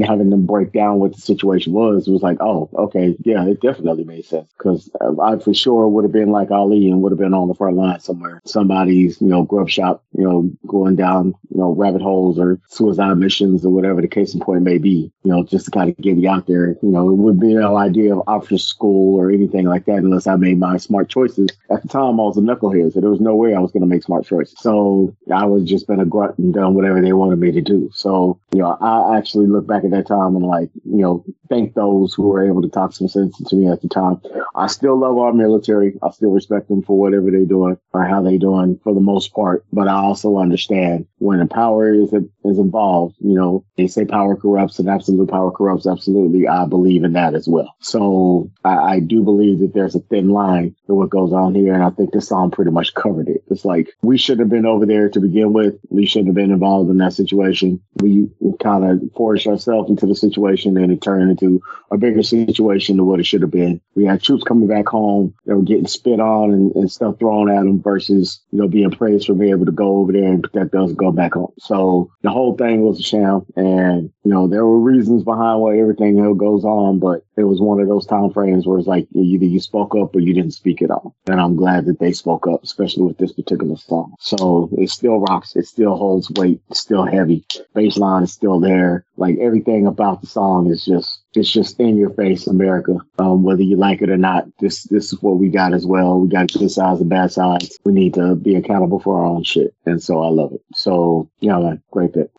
[0.00, 3.60] having them break down what the situation was, it was like, oh, okay, yeah, it
[3.60, 4.50] definitely made sense.
[4.58, 7.48] Cause uh, I for sure would have been like Ali and would have been on
[7.48, 8.40] the front line somewhere.
[8.44, 13.18] Somebody's, you know, grub shop, you know, going down, you know, rabbit holes or suicide
[13.18, 15.96] missions or whatever the case in point may be, you know, just to kind of
[15.98, 16.76] get me out there.
[16.82, 20.26] You know, it would be no idea of after school or anything like that unless
[20.26, 21.48] I made my smart choices.
[21.70, 23.82] At the time, I was a knucklehead, so there was no way I was going
[23.82, 24.58] to make smart choices.
[24.58, 27.90] So I was just been a grunt and done whatever they wanted me to do.
[27.92, 31.74] So, you know, I actually look back at that time and like, you know, thank
[31.74, 34.20] those who were able to talk some sense to me at the time.
[34.54, 35.98] I still love our military.
[36.02, 39.34] I still respect them for whatever they're doing or how they're doing for the most
[39.34, 39.64] part.
[39.72, 44.36] But I also understand when the power is is involved, you know, they say power
[44.36, 45.86] corrupts and absolute power corrupts.
[45.86, 46.48] Absolutely.
[46.48, 47.74] I believe in that as well.
[47.80, 51.74] So I, I do believe that there's a thin line to what goes on here.
[51.74, 53.44] And I think this song pretty much covered it.
[53.50, 55.74] It's like we shouldn't have been over there to begin with.
[55.90, 57.80] We shouldn't have been involved in that situation.
[57.96, 58.28] We
[58.62, 63.06] kind of forced ourselves into the situation and it turned into a bigger situation than
[63.06, 63.80] what it should have been.
[63.94, 67.50] We had troops coming back home that were getting spit on and, and stuff thrown
[67.50, 70.42] at them versus, you know, being praised for being able to go over there and
[70.42, 71.52] protect us and go back home.
[71.58, 73.46] So the whole thing was a sham.
[73.56, 77.80] And, you know, there were reasons behind why everything goes on, but it was one
[77.80, 80.82] of those time frames where it's like either you spoke up or you didn't speak
[80.82, 81.14] at all.
[81.26, 84.14] And I'm glad that they spoke up, especially with this particular song.
[84.20, 85.56] So it still rocks.
[85.56, 86.60] It still holds weight.
[86.70, 87.44] It's still heavy.
[87.74, 89.04] Baseline is still there.
[89.16, 92.98] Like everything about the song is just it's just in your face, America.
[93.18, 96.18] Um, whether you like it or not, this this is what we got as well.
[96.18, 97.78] We got good sides and bad sides.
[97.84, 100.62] We need to be accountable for our own shit, and so I love it.
[100.74, 102.30] So yeah, man, great pick.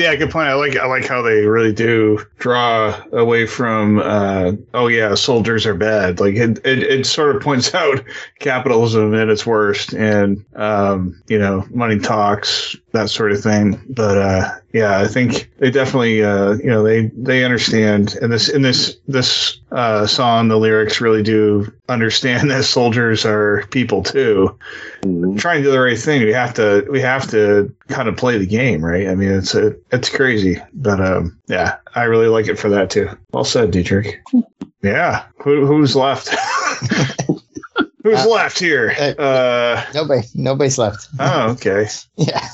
[0.00, 0.48] Yeah, good point.
[0.48, 5.66] I like I like how they really do draw away from uh, oh yeah, soldiers
[5.66, 6.20] are bad.
[6.20, 8.02] Like it, it, it sort of points out
[8.38, 13.80] capitalism at its worst and um, you know, money talks, that sort of thing.
[13.90, 18.48] But uh, yeah, I think they definitely uh, you know, they they understand and this
[18.48, 24.56] in this this uh, song the lyrics really do understand that soldiers are people too
[25.02, 25.38] Mhm.
[25.38, 26.22] trying to do the right thing.
[26.22, 29.08] We have to we have to kind of play the game, right?
[29.08, 32.90] I mean, it's a it's crazy, but um, yeah, I really like it for that
[32.90, 33.08] too.
[33.32, 34.20] Well said, Dietrich.
[34.82, 36.28] Yeah, who who's left?
[38.02, 38.94] who's Uh, left here?
[39.18, 41.06] Uh, nobody, nobody's left.
[41.18, 41.86] oh, okay.
[42.16, 42.46] Yeah.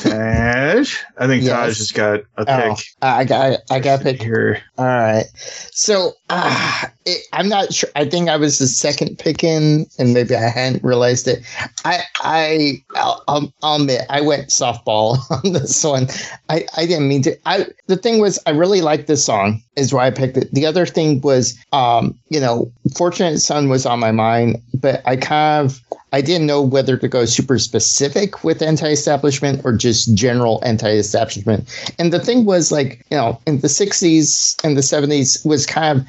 [0.00, 0.96] Taj?
[1.18, 1.50] I think Yes.
[1.52, 4.62] Taj has got a Oh, pick I got I got a pick here.
[4.78, 5.24] All right.
[5.72, 7.88] So uh, it, I'm not sure.
[7.96, 11.42] I think I was the second pick in, and maybe I hadn't realized it.
[11.84, 16.08] I I I'll, I'll, I'll admit I went softball on this one.
[16.50, 17.38] I I didn't mean to.
[17.46, 19.62] I the thing was I really liked this song.
[19.76, 20.52] Is why I picked it.
[20.52, 25.16] The other thing was, um, you know, Fortunate Son was on my mind, but I
[25.16, 25.80] kind of
[26.12, 31.68] I didn't know whether to go super specific with anti-establishment or just general anti-establishment.
[31.98, 36.00] And the thing was like, you know, in the 60s and the 70s was kind
[36.00, 36.06] of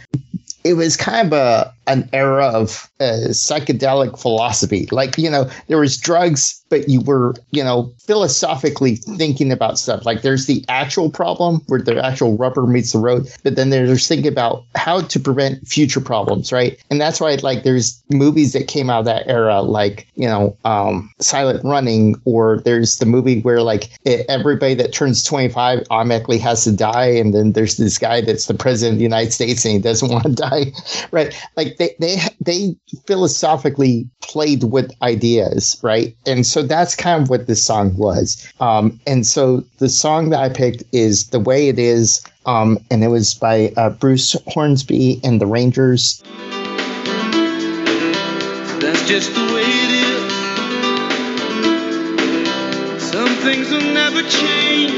[0.64, 4.88] it was kind of a an era of uh, psychedelic philosophy.
[4.92, 10.06] Like, you know, there was drugs, but you were, you know, philosophically thinking about stuff.
[10.06, 14.08] Like there's the actual problem where the actual rubber meets the road, but then there's
[14.08, 16.78] thinking about how to prevent future problems, right?
[16.90, 20.58] And that's why like there's movies that came out of that era, like, you know,
[20.66, 26.38] um, Silent Running, or there's the movie where like it, everybody that turns 25 automatically
[26.40, 27.08] has to die.
[27.08, 30.10] And then there's this guy that's the president of the United States and he doesn't
[30.12, 30.72] want to die,
[31.12, 31.34] right?
[31.56, 36.16] Like they, they, they philosophically played with ideas, right?
[36.26, 38.46] And so that's kind of what this song was.
[38.60, 42.22] Um, and so the song that I picked is The Way It Is.
[42.46, 46.24] Um, and it was by uh, Bruce Hornsby and the Rangers.
[48.80, 50.34] That's just the way it is.
[53.12, 54.94] Some things will never change.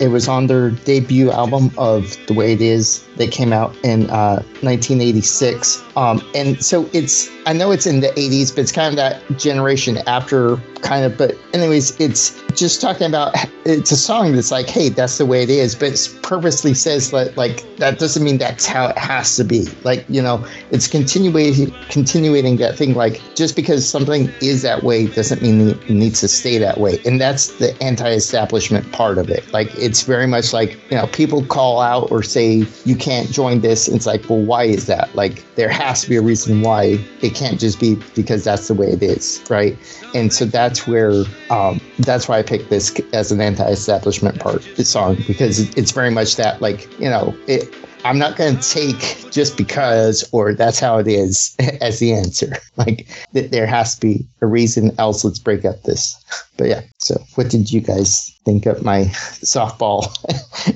[0.00, 4.08] It was on their debut album of The Way It Is that came out in
[4.10, 5.84] uh, 1986.
[5.96, 9.22] Um, and so it's, I know it's in the 80s, but it's kind of that
[9.38, 13.34] generation after kind of, but anyways, it's just talking about,
[13.66, 17.10] it's a song that's like, hey, that's the way it is, but it purposely says
[17.10, 19.66] that, like, that doesn't mean that's how it has to be.
[19.84, 25.06] Like, you know, it's continuing, continuing that thing, like, just because something is that way
[25.08, 26.98] doesn't mean it needs to stay that way.
[27.04, 29.52] And that's the anti-establishment part of it.
[29.52, 33.60] Like, it's very much like, you know, people call out or say, you can't join
[33.60, 33.88] this.
[33.88, 35.14] It's like, well, why is that?
[35.14, 38.74] Like, there has to be a reason why it can't just be because that's the
[38.74, 39.76] way it is, right?
[40.14, 45.16] And so that's where, um, that's why I picked this as an anti-establishment part song
[45.26, 47.72] because it's very much that, like, you know, it.
[48.02, 52.56] I'm not going to take just because or that's how it is as the answer.
[52.76, 55.22] Like th- there has to be a reason else.
[55.22, 56.16] Let's break up this.
[56.56, 56.80] But yeah.
[56.98, 59.04] So what did you guys think of my
[59.44, 60.08] softball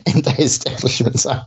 [0.06, 1.46] anti-establishment song?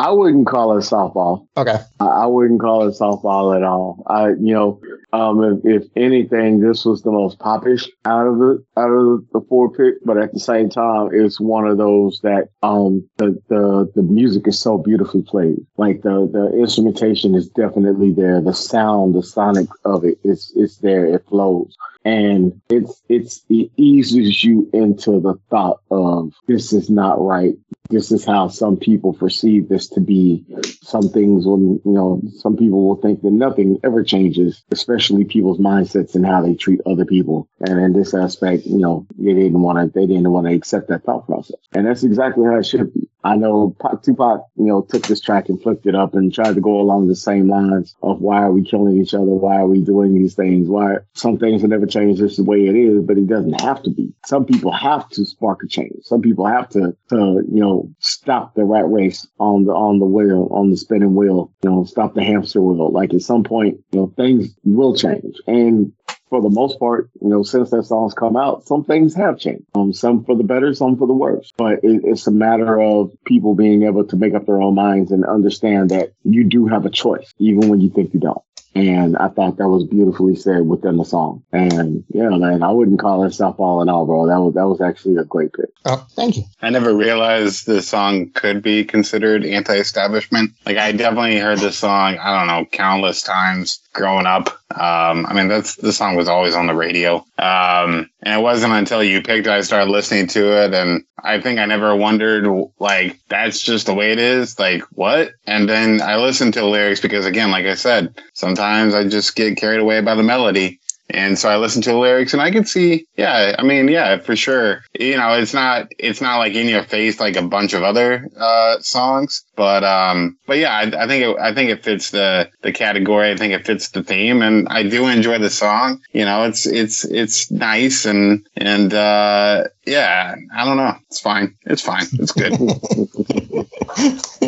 [0.00, 1.46] I wouldn't call it softball.
[1.58, 1.76] Okay.
[2.00, 4.02] I, wouldn't call it softball at all.
[4.06, 4.80] I, you know,
[5.12, 9.44] um, if, if anything, this was the most popish out of the out of the
[9.46, 13.92] four pick, but at the same time, it's one of those that um the the
[13.94, 15.58] the music is so beautifully played.
[15.76, 18.40] Like the the instrumentation is definitely there.
[18.40, 21.04] The sound, the sonic of it is it's there.
[21.14, 21.76] It flows.
[22.04, 27.54] And it's it's it eases you into the thought of this is not right
[27.90, 30.44] this is how some people perceive this to be.
[30.82, 35.58] Some things when you know, some people will think that nothing ever changes, especially people's
[35.58, 37.48] mindsets and how they treat other people.
[37.60, 40.88] And in this aspect, you know, they didn't want to, they didn't want to accept
[40.88, 41.58] that thought process.
[41.72, 43.08] And that's exactly how it should be.
[43.22, 46.54] I know Pac- Tupac, you know, took this track and flipped it up and tried
[46.54, 49.24] to go along the same lines of why are we killing each other?
[49.24, 50.68] Why are we doing these things?
[50.68, 53.82] Why some things will never change this the way it is, but it doesn't have
[53.82, 54.12] to be.
[54.24, 56.02] Some people have to spark a change.
[56.02, 60.06] Some people have to, to, you know, stop the rat race on the, on the
[60.06, 62.90] wheel, on the spinning wheel, you know, stop the hamster wheel.
[62.90, 65.36] Like at some point, you know, things will change.
[65.46, 65.92] And
[66.30, 69.64] for the most part, you know, since that song's come out, some things have changed.
[69.74, 71.52] Um, some for the better, some for the worse.
[71.56, 75.10] But it, it's a matter of people being able to make up their own minds
[75.10, 78.42] and understand that you do have a choice, even when you think you don't.
[78.74, 81.42] And I thought that was beautifully said within the song.
[81.52, 84.26] And yeah, man, I wouldn't call it all in all, bro.
[84.26, 85.70] That was that was actually a great pick.
[85.84, 86.44] Oh, thank you.
[86.62, 90.52] I never realized the song could be considered anti-establishment.
[90.64, 94.48] Like I definitely heard this song, I don't know, countless times growing up.
[94.70, 97.24] Um, I mean, that's the song was always on the radio.
[97.38, 100.74] Um, and it wasn't until you picked it, I started listening to it.
[100.74, 102.46] And I think I never wondered,
[102.78, 104.58] like, that's just the way it is.
[104.58, 105.32] Like, what?
[105.44, 109.34] And then I listened to the lyrics because, again, like I said, sometimes I just
[109.34, 110.80] get carried away by the melody.
[111.12, 114.18] And so I listen to the lyrics and I can see, yeah, I mean, yeah,
[114.18, 114.82] for sure.
[114.98, 118.28] You know, it's not, it's not like in your face like a bunch of other,
[118.36, 122.48] uh, songs, but, um, but yeah, I, I think it, I think it fits the,
[122.62, 123.32] the category.
[123.32, 126.00] I think it fits the theme and I do enjoy the song.
[126.12, 130.94] You know, it's, it's, it's nice and, and, uh, yeah, I don't know.
[131.08, 131.56] It's fine.
[131.66, 132.06] It's fine.
[132.12, 132.52] It's good.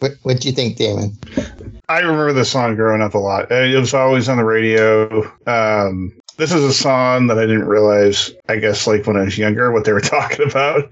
[0.00, 1.12] What what do you think, Damon?
[1.90, 3.50] I remember the song growing up a lot.
[3.50, 5.24] It was always on the radio.
[5.44, 8.32] Um, this is a song that I didn't realize.
[8.48, 10.90] I guess like when I was younger, what they were talking about.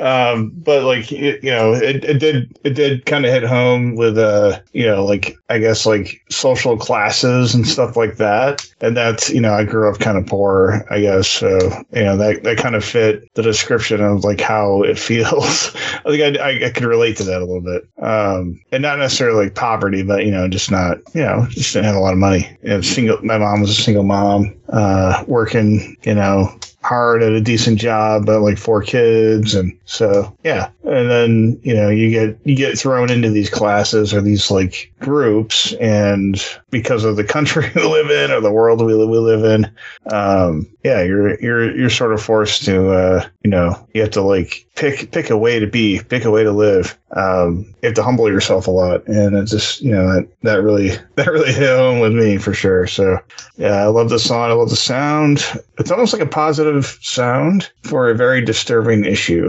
[0.00, 3.96] um, but like it, you know, it, it did it did kind of hit home
[3.96, 8.66] with uh you know like I guess like social classes and stuff like that.
[8.80, 11.28] And that's you know I grew up kind of poor, I guess.
[11.28, 11.48] So
[11.92, 15.74] you know that that kind of fit the description of like how it feels.
[16.04, 17.88] I think I, I, I could relate to that a little bit.
[18.02, 21.86] Um, and not necessarily like poverty, but you know just not you know just didn't
[21.86, 22.56] have a lot of money.
[22.62, 23.24] You know, single.
[23.24, 28.26] My mom was a single mom, uh, working you know hard at a decent job,
[28.26, 30.68] but like four kids, and so yeah.
[30.84, 34.92] And then you know you get you get thrown into these classes or these like
[35.00, 36.40] groups, and
[36.70, 39.64] because of the country we live in or the world we we live in,
[40.12, 44.22] um, yeah, you're you're you're sort of forced to uh, you know you have to
[44.22, 46.98] like pick pick a way to be, pick a way to live.
[47.12, 50.62] Um, you have to humble yourself a lot, and it just you know that that
[50.62, 52.86] really that really hit home with me for sure.
[52.86, 53.18] So
[53.56, 54.50] yeah, I love the song.
[54.50, 55.44] I love the sound.
[55.78, 59.48] It's almost like a positive sound for a very disturbing issue,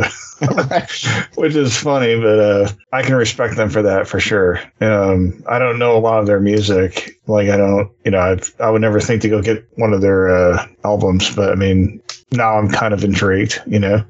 [1.36, 4.60] which is funny, but uh, I can respect them for that for sure.
[4.82, 7.20] Um, I don't know a lot of their music.
[7.28, 10.02] Like I don't, you know, I've, I would never think to go get one of
[10.02, 12.02] their uh, albums, but I mean,
[12.32, 14.04] now I'm kind of intrigued, you know.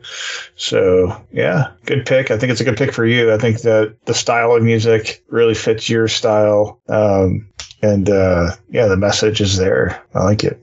[0.55, 2.31] So yeah, good pick.
[2.31, 3.33] I think it's a good pick for you.
[3.33, 6.79] I think that the style of music really fits your style.
[6.87, 7.47] Um,
[7.81, 10.01] and uh, yeah, the message is there.
[10.13, 10.61] I like it.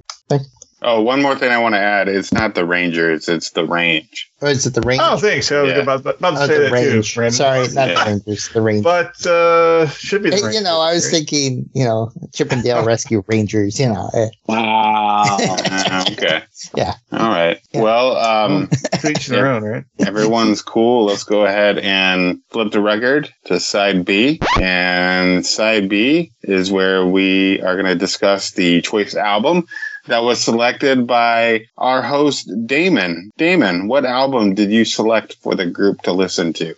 [0.85, 2.09] Oh, one more thing I want to add.
[2.09, 4.29] It's not the Rangers, it's the range.
[4.41, 5.07] Or is it the Rangers?
[5.09, 5.53] Oh, thanks.
[5.53, 5.79] I was Yeah.
[5.79, 7.13] about, about to Oh, say the that range.
[7.15, 7.19] too.
[7.21, 7.37] Brandon.
[7.37, 8.05] Sorry, not Yeah.
[8.05, 8.49] the Rangers.
[8.49, 8.83] The Rangers.
[8.83, 10.31] But uh, should be.
[10.31, 13.79] The Hey, you know, I was Rangers, thinking, you know, Chip 'n Dale Rescue Rangers.
[13.79, 14.29] You know, eh.
[14.49, 15.37] Wow.
[16.13, 16.43] Okay.
[16.77, 16.95] Yeah.
[17.13, 17.59] All right.
[17.73, 17.81] Yeah.
[17.81, 18.69] Well, um,
[19.09, 19.85] each their own, right?
[20.01, 21.07] everyone's cool.
[21.07, 24.41] Let's go ahead and flip the record to side B.
[24.61, 29.67] And side B is where we are going to discuss the choice album
[30.07, 33.31] that was selected by our host, Damon.
[33.37, 36.75] Damon, what album did you select for the group to listen to?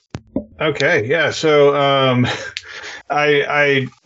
[0.61, 1.31] Okay, yeah.
[1.31, 2.27] So um,
[3.11, 3.45] I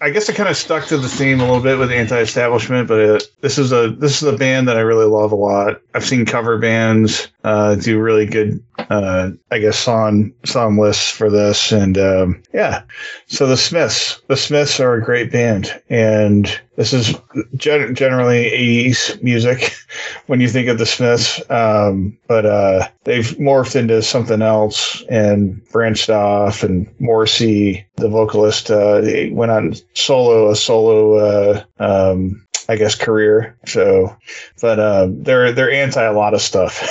[0.00, 2.88] I I guess I kind of stuck to the theme a little bit with anti-establishment,
[2.88, 5.80] but uh this is a this is a band that I really love a lot.
[5.94, 11.30] I've seen cover bands uh, do really good, uh, I guess, song song lists for
[11.30, 12.82] this, and um, yeah.
[13.26, 17.14] So the Smiths, the Smiths are a great band, and this is
[17.56, 19.72] gen- generally 80s music
[20.26, 25.64] when you think of the Smiths, um, but uh, they've morphed into something else and
[25.70, 26.62] branched off.
[26.62, 29.00] And Morrissey, the vocalist, uh,
[29.30, 33.56] went on solo a solo, uh, um, I guess, career.
[33.66, 34.14] So,
[34.60, 36.86] but uh, they're they're anti a lot of stuff.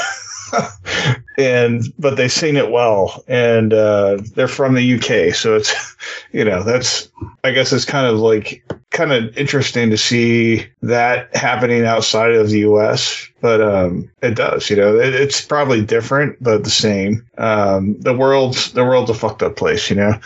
[1.38, 5.96] and but they sing it well and uh, they're from the uk so it's
[6.32, 7.10] you know that's
[7.44, 8.64] i guess it's kind of like
[8.98, 14.72] kind of interesting to see that happening outside of the us but um, it does
[14.72, 17.24] you know it, it's probably different but the same.
[17.38, 20.20] Um, the world's the world's a fucked up place you know?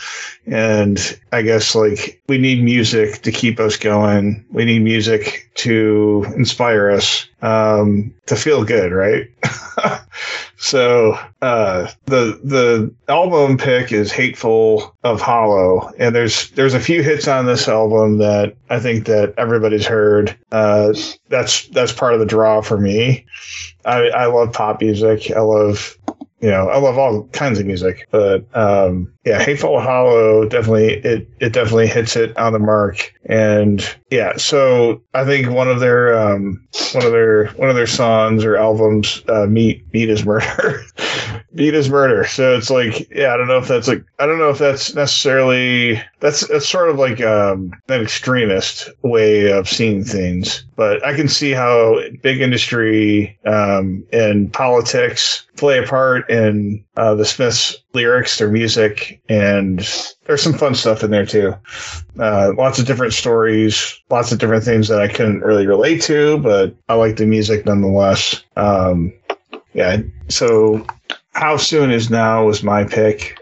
[0.46, 4.42] And i guess like we need music to keep us going.
[4.50, 9.28] We need music to inspire us um, to feel good right
[10.62, 17.02] so uh, the the album pick is Hatful of Hollow and there's there's a few
[17.02, 20.38] hits on this album that i think that everybody's heard.
[20.52, 20.94] Uh,
[21.28, 23.26] that's that's part of the draw for me.
[23.84, 25.32] I i love pop music.
[25.32, 25.98] I love
[26.42, 31.28] you know i love all kinds of music but um yeah Hatful Hollow definitely it
[31.40, 36.18] it definitely hits it on the mark and yeah so i think one of their
[36.18, 40.82] um one of their one of their songs or albums uh meat meat is murder
[41.54, 42.24] beat is murder.
[42.26, 44.94] So it's like, yeah, I don't know if that's like, I don't know if that's
[44.94, 50.64] necessarily that's that's sort of like um, an extremist way of seeing things.
[50.76, 57.14] But I can see how big industry um, and politics play a part in uh,
[57.14, 59.78] the Smiths' lyrics, their music, and
[60.24, 61.54] there's some fun stuff in there too.
[62.18, 66.38] Uh, lots of different stories, lots of different things that I couldn't really relate to,
[66.38, 68.42] but I like the music nonetheless.
[68.56, 69.12] Um,
[69.72, 70.86] yeah, so
[71.32, 73.38] how soon is now was my pick.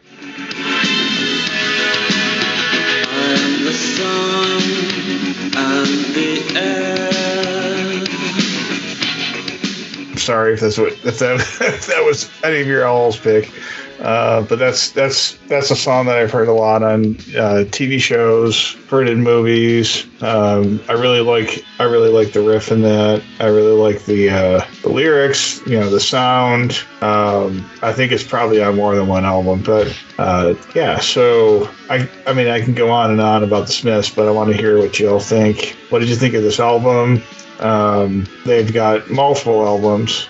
[10.51, 11.41] Sorry if that's what if that
[11.75, 13.53] if that was any of your all's pick,
[14.01, 18.01] uh, but that's that's that's a song that I've heard a lot on uh, TV
[18.01, 20.07] shows, heard in movies.
[20.23, 23.23] Um, I really like I really like the riff in that.
[23.39, 26.83] I really like the uh, the lyrics, you know, the sound.
[27.01, 30.99] Um, I think it's probably on more than one album, but uh, yeah.
[30.99, 34.33] So I I mean I can go on and on about the Smiths, but I
[34.33, 35.77] want to hear what you all think.
[35.91, 37.23] What did you think of this album?
[37.61, 40.29] Um, they've got multiple albums.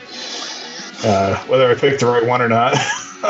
[1.03, 2.74] Uh, whether I picked the right one or not,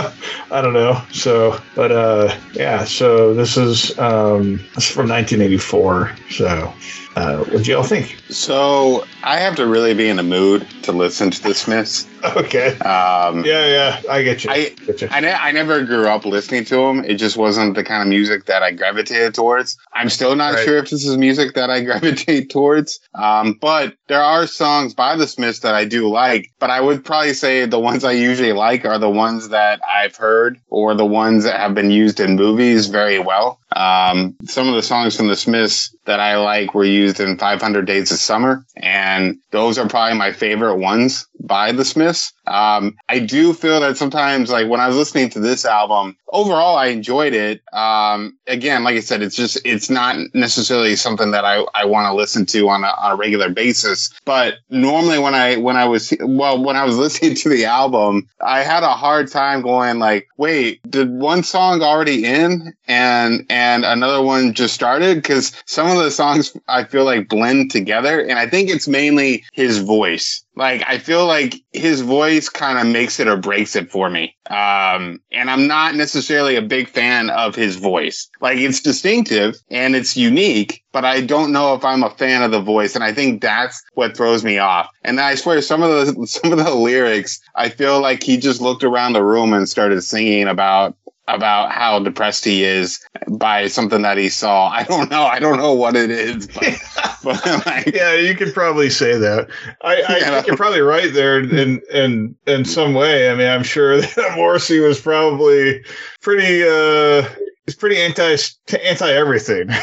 [0.50, 1.00] I don't know.
[1.12, 2.84] So, but uh, yeah.
[2.84, 6.16] So this is um, this is from 1984.
[6.30, 6.72] So,
[7.16, 8.16] uh, what do y'all think?
[8.30, 12.06] So I have to really be in a mood to listen to the Smiths.
[12.36, 12.76] Okay.
[12.78, 14.02] Um, Yeah, yeah.
[14.10, 14.50] I get you.
[14.50, 15.08] I- get you.
[15.10, 17.04] I, ne- I never grew up listening to them.
[17.04, 19.76] It just wasn't the kind of music that I gravitated towards.
[19.94, 20.64] I'm still not Right.
[20.64, 23.00] sure if this is music that I gravitate towards.
[23.14, 26.50] Um, but there are songs by the Smiths that I do like.
[26.58, 30.16] But I would probably say the ones I usually like are the ones that I've
[30.16, 33.59] heard or the ones that have been used in movies very well.
[33.76, 37.86] Um, some of the songs from the Smiths that I like were used in 500
[37.86, 42.32] Days of Summer, and those are probably my favorite ones by the Smiths.
[42.46, 46.76] Um, I do feel that sometimes, like when I was listening to this album, overall
[46.76, 47.62] I enjoyed it.
[47.72, 52.06] Um, again, like I said, it's just it's not necessarily something that I, I want
[52.10, 54.10] to listen to on a, on a regular basis.
[54.24, 58.28] But normally when I when I was well when I was listening to the album,
[58.40, 63.84] I had a hard time going like, wait, did one song already in and and
[63.84, 65.16] another one just started?
[65.16, 69.44] Because some of the songs I feel like blend together, and I think it's mainly
[69.52, 70.44] his voice.
[70.60, 74.36] Like I feel like his voice kind of makes it or breaks it for me.
[74.50, 78.28] Um, and I'm not necessarily a big fan of his voice.
[78.42, 82.50] Like it's distinctive and it's unique, but I don't know if I'm a fan of
[82.50, 82.94] the voice.
[82.94, 84.90] And I think that's what throws me off.
[85.02, 88.60] And I swear some of the, some of the lyrics, I feel like he just
[88.60, 90.94] looked around the room and started singing about
[91.34, 94.68] about how depressed he is by something that he saw.
[94.70, 95.22] I don't know.
[95.24, 96.78] I don't know what it is, but,
[97.24, 99.48] but like, yeah, you could probably say that.
[99.82, 100.30] I, I Yeah.
[100.30, 103.30] think you're probably right there in in in some way.
[103.30, 105.84] I mean, I'm sure that Morrissey was probably
[106.20, 107.28] pretty uh
[107.70, 108.36] he's pretty anti
[108.84, 109.68] anti everything.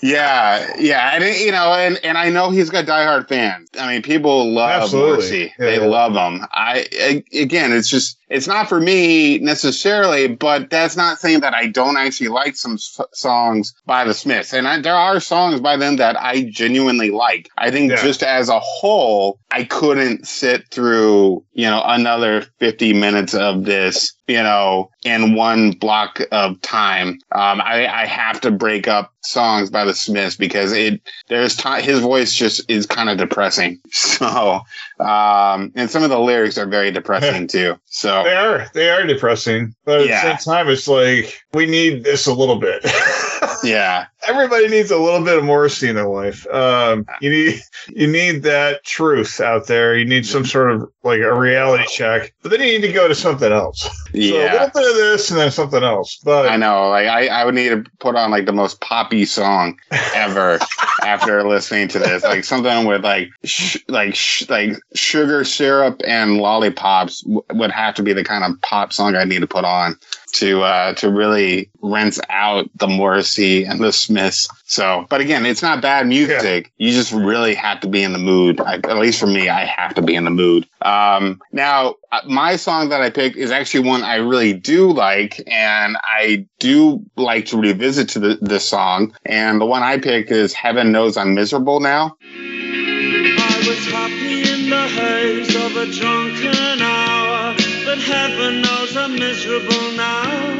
[0.00, 3.68] Yeah, yeah, and you know, and and I know he's got diehard fans.
[3.78, 5.10] I mean, people love Absolutely.
[5.10, 5.86] Morrissey; Yeah, they yeah.
[5.86, 6.46] love him.
[6.52, 6.86] I
[7.32, 11.96] again, it's just it's not for me necessarily, but that's not saying that I don't
[11.96, 15.96] actually like some s- songs by the Smiths, and I, there are songs by them
[15.96, 17.48] that I genuinely like.
[17.58, 18.02] I think Yeah.
[18.02, 24.12] just as a whole, I couldn't sit through you know another fifty minutes of this
[24.32, 27.18] you know, in one block of time.
[27.32, 31.82] Um, I, I have to break up songs by the Smiths because it there's time
[31.82, 33.78] his voice just is kind of depressing.
[33.92, 34.60] So,
[35.00, 37.76] um, and some of the lyrics are very depressing too.
[37.86, 40.22] So, they are they are depressing, but at Yeah.
[40.22, 42.84] the same time, it's like we need this a little bit.
[43.64, 46.46] yeah, Everybody needs a little bit of Morrissey in their life.
[46.48, 49.96] Um, you need you need that truth out there.
[49.96, 53.08] You need some sort of like a reality check, but then you need to go
[53.08, 53.82] to something else.
[53.82, 54.52] So a yeah.
[54.52, 56.20] little bit of this and then something else.
[56.24, 59.24] But I know, like I, I would need to put on like the most poppy
[59.24, 59.78] song
[60.14, 60.58] ever
[61.02, 66.38] after listening to this, like something with like sh- like sh- like sugar syrup and
[66.38, 69.64] lollipops w- would have to be the kind of pop song I need to put
[69.64, 69.98] on
[70.34, 74.48] to uh to really rinse out the Morrissey and the Smiths.
[74.64, 76.72] So, but again, it's not bad music.
[76.76, 78.60] You just really have to be in the mood.
[78.60, 80.66] I, at least for me, I have to be in the mood.
[80.82, 85.40] Um, now, uh, my song that I picked is actually one I really do like,
[85.46, 89.14] and I do like to revisit to the, this song.
[89.24, 94.70] And the one I picked is "Heaven Knows I'm Miserable Now." I was happy in
[94.70, 97.54] the haze of a drunken hour,
[97.84, 100.51] but heaven knows I'm miserable now.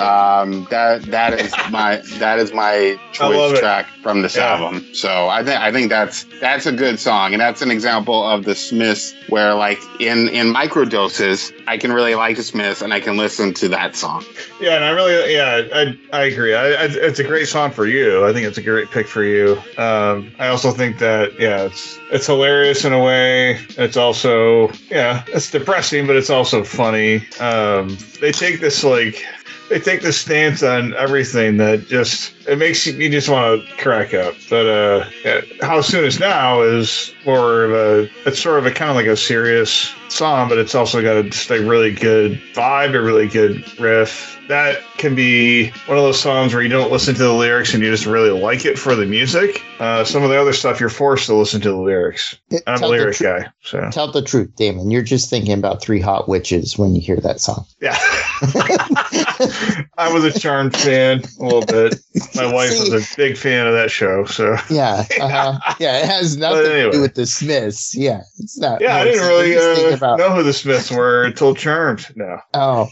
[0.00, 4.54] Um, that that is my that is my choice track from this Yeah.
[4.54, 4.86] album.
[4.94, 8.44] So I think I think that's that's a good song, and that's an example of
[8.44, 12.92] the Smiths where like in in micro doses, I can really like the Smiths, and
[12.94, 14.24] I can listen to that song.
[14.60, 16.54] Yeah, and I really, yeah, I, I agree.
[16.54, 18.26] I, I, it's a great song for you.
[18.26, 19.60] I think it's a great pick for you.
[19.76, 23.60] Um, I also think that, yeah, it's it's hilarious in a way.
[23.76, 27.22] It's also, yeah, it's depressing, but it's also funny.
[27.38, 29.24] Um, they take this like,
[29.68, 33.76] they take this stance on everything that just it makes you, you just want to
[33.76, 34.34] crack up.
[34.48, 38.70] But uh, yeah, how soon is now is more of a, it's sort of a
[38.70, 42.40] kind of like a serious song, but it's also got a, just a really good
[42.54, 44.36] vibe, a really good riff.
[44.48, 47.82] That can be one of those songs where you don't listen to the lyrics and
[47.82, 49.62] you just really like it for the music.
[49.78, 52.34] Uh, some of the other stuff you're forced to listen to the lyrics.
[52.66, 54.90] I'm a the lyric guy, so Tell the truth, Damon.
[54.90, 57.66] You're just thinking about three hot witches when you hear that song.
[57.82, 57.98] yeah.
[59.98, 61.98] I was a Charmed fan a little bit.
[62.34, 65.74] My wife was a big fan of that show, so yeah, uh-huh.
[65.78, 67.94] yeah, it has nothing to do with the Smiths.
[67.96, 68.80] Yeah, it's not.
[68.80, 71.24] yeah, no, I didn't really you just think uh, about- know who the Smiths were
[71.24, 72.06] until Charmed.
[72.16, 72.88] No, Oh,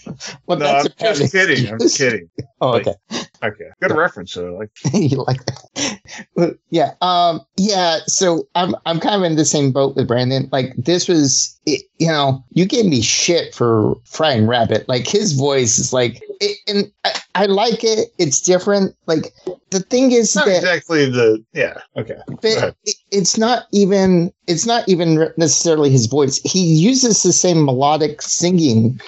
[0.47, 1.69] well, no, that's I'm just kidding.
[1.73, 2.29] I'm kidding.
[2.61, 2.95] Oh, okay.
[3.43, 4.55] Okay, good reference though.
[4.55, 5.99] Like, you like that?
[6.71, 6.93] Yeah.
[7.01, 7.41] Um.
[7.57, 7.99] Yeah.
[8.07, 10.49] So I'm I'm kind of in the same boat with Brandon.
[10.53, 14.89] Like this was, it, you know, you gave me shit for Frightened Rabbit.
[14.89, 18.09] Like his voice is like, it, and I, I like it.
[18.19, 18.95] It's different.
[19.07, 19.33] Like
[19.71, 21.81] the thing is not that exactly the yeah.
[21.97, 22.17] Okay,
[23.11, 26.41] it's not even it's not even necessarily his voice.
[26.45, 29.01] He uses the same melodic singing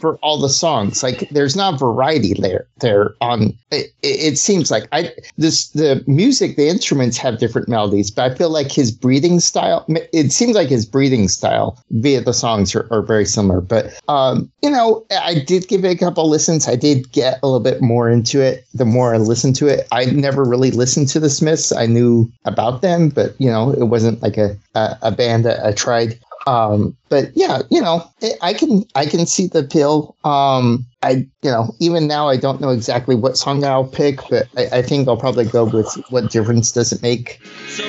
[0.00, 1.02] for all the songs.
[1.02, 2.66] Like there's not variety there.
[2.80, 7.68] There on it, it, it seems like I this the music the instruments have different
[7.68, 9.84] melodies, but I feel like his breathing style.
[10.12, 13.60] It seems like his breathing style via the songs are, are very similar.
[13.60, 16.68] But um, you know, I did give it a couple listens.
[16.68, 19.86] I did get a little bit more into it the more I listened to it.
[19.92, 21.72] I never really listened to the Smiths.
[21.72, 25.64] I knew about them, but you know, it wasn't like a a, a band that
[25.64, 26.18] I tried.
[26.46, 30.14] Um, but yeah, you know, I- I can I can see the appeal.
[30.24, 34.46] Um, I you know, even now I don't know exactly what song I'll pick, but
[34.56, 37.40] I, I think I'll probably go with what difference does it make.
[37.68, 37.84] So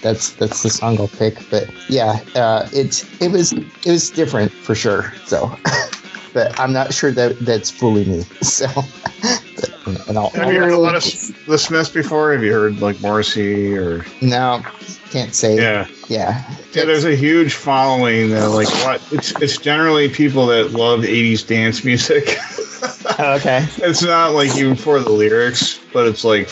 [0.00, 1.38] that's that's the song I'll pick.
[1.50, 5.12] But yeah, uh, it's it was it was different for sure.
[5.26, 5.54] So,
[6.32, 8.24] but I'm not sure that that's fully me.
[8.42, 8.66] So,
[9.54, 11.02] but, and I'll, have you heard a lot of
[11.46, 12.32] the Smiths before?
[12.32, 14.62] Have you heard like Morrissey or no,
[15.10, 15.56] can't say.
[15.56, 15.86] yeah?
[16.08, 16.44] yeah.
[16.72, 21.46] Yeah, there's a huge following that like what it's it's generally people that love 80s
[21.46, 22.36] dance music.
[23.18, 23.66] Oh, okay.
[23.78, 26.50] it's not like even for the lyrics, but it's like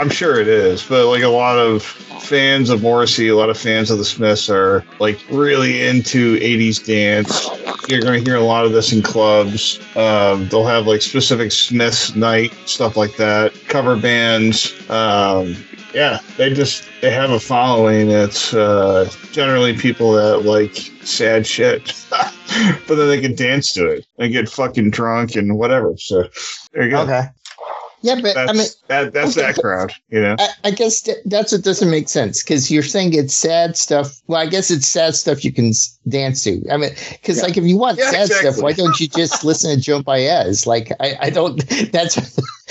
[0.00, 3.58] I'm sure it is, but like a lot of fans of Morrissey, a lot of
[3.58, 7.48] fans of the Smiths are like really into 80s dance.
[7.88, 9.80] You're going to hear a lot of this in clubs.
[9.96, 13.54] Um, they'll have like specific Smiths night stuff like that.
[13.68, 14.72] Cover bands.
[14.90, 15.56] Um,
[15.94, 21.94] yeah, they just they have a following It's uh, generally people that like sad shit,
[22.10, 25.94] but then they can dance to it and get fucking drunk and whatever.
[25.96, 26.28] So
[26.72, 27.00] there you go.
[27.02, 27.28] Okay.
[28.06, 30.36] Yeah, but That's I mean, that that's that crowd, you know.
[30.38, 34.22] I, I guess th- that's what doesn't make sense because you're saying it's sad stuff.
[34.28, 36.62] Well, I guess it's sad stuff you can s- dance to.
[36.70, 37.42] I mean, because Yeah.
[37.42, 40.68] like if you want Yeah, sad stuff, why don't you just listen to Joan Baez?
[40.68, 41.56] Like I, I don't.
[41.92, 42.16] That's.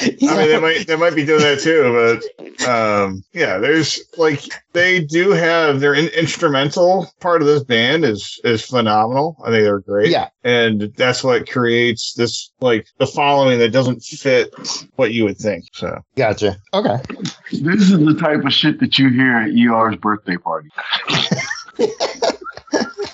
[0.02, 4.02] You I mean, they might they might be doing that too, but um, yeah, there's
[4.18, 4.42] like
[4.74, 9.38] they do have their in- instrumental part of this band is is phenomenal.
[9.44, 10.10] I think they're great.
[10.10, 10.30] Yeah.
[10.44, 14.54] and that's what creates this like the following that doesn't fit
[14.96, 15.66] what you would think.
[15.74, 16.58] So gotcha.
[16.74, 16.98] Okay.
[17.52, 20.70] This is the type of shit that you hear at ER's birthday party.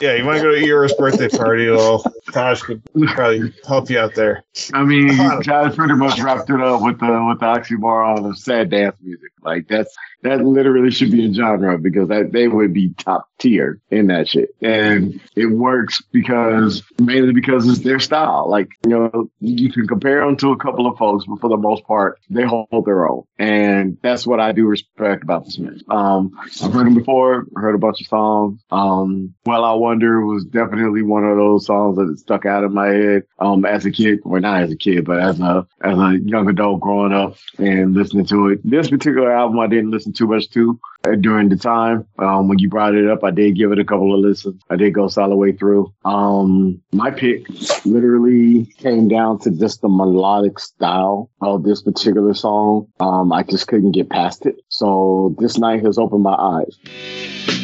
[0.01, 1.69] yeah, you want to go to Eros birthday party?
[1.69, 4.43] Well, Tosh could probably help you out there.
[4.73, 5.09] I mean,
[5.43, 9.31] Josh pretty much wrapped it up with the with the oxymoron of sad dance music.
[9.43, 13.79] Like that's that literally should be a genre because that they would be top tier
[13.89, 18.49] in that shit, and it works because mainly because it's their style.
[18.49, 21.57] Like you know, you can compare them to a couple of folks, but for the
[21.57, 25.83] most part, they hold their own, and that's what I do respect about the Smiths.
[25.89, 28.61] Um, I've heard them before, heard a bunch of songs.
[28.69, 32.87] Um, Well, I Wonder was definitely one of those songs that stuck out in my
[32.87, 33.23] head.
[33.39, 36.49] Um, as a kid, or not as a kid, but as a as a young
[36.49, 38.61] adult growing up and listening to it.
[38.63, 40.79] This particular album, I didn't listen too much to
[41.19, 42.07] during the time.
[42.19, 44.63] Um, when you brought it up, I did give it a couple of listens.
[44.69, 45.93] I did go solid way through.
[46.05, 47.47] Um, my pick
[47.83, 52.87] literally came down to just the melodic style of this particular song.
[53.01, 54.55] Um, I just couldn't get past it.
[54.69, 57.60] So this night has opened my eyes.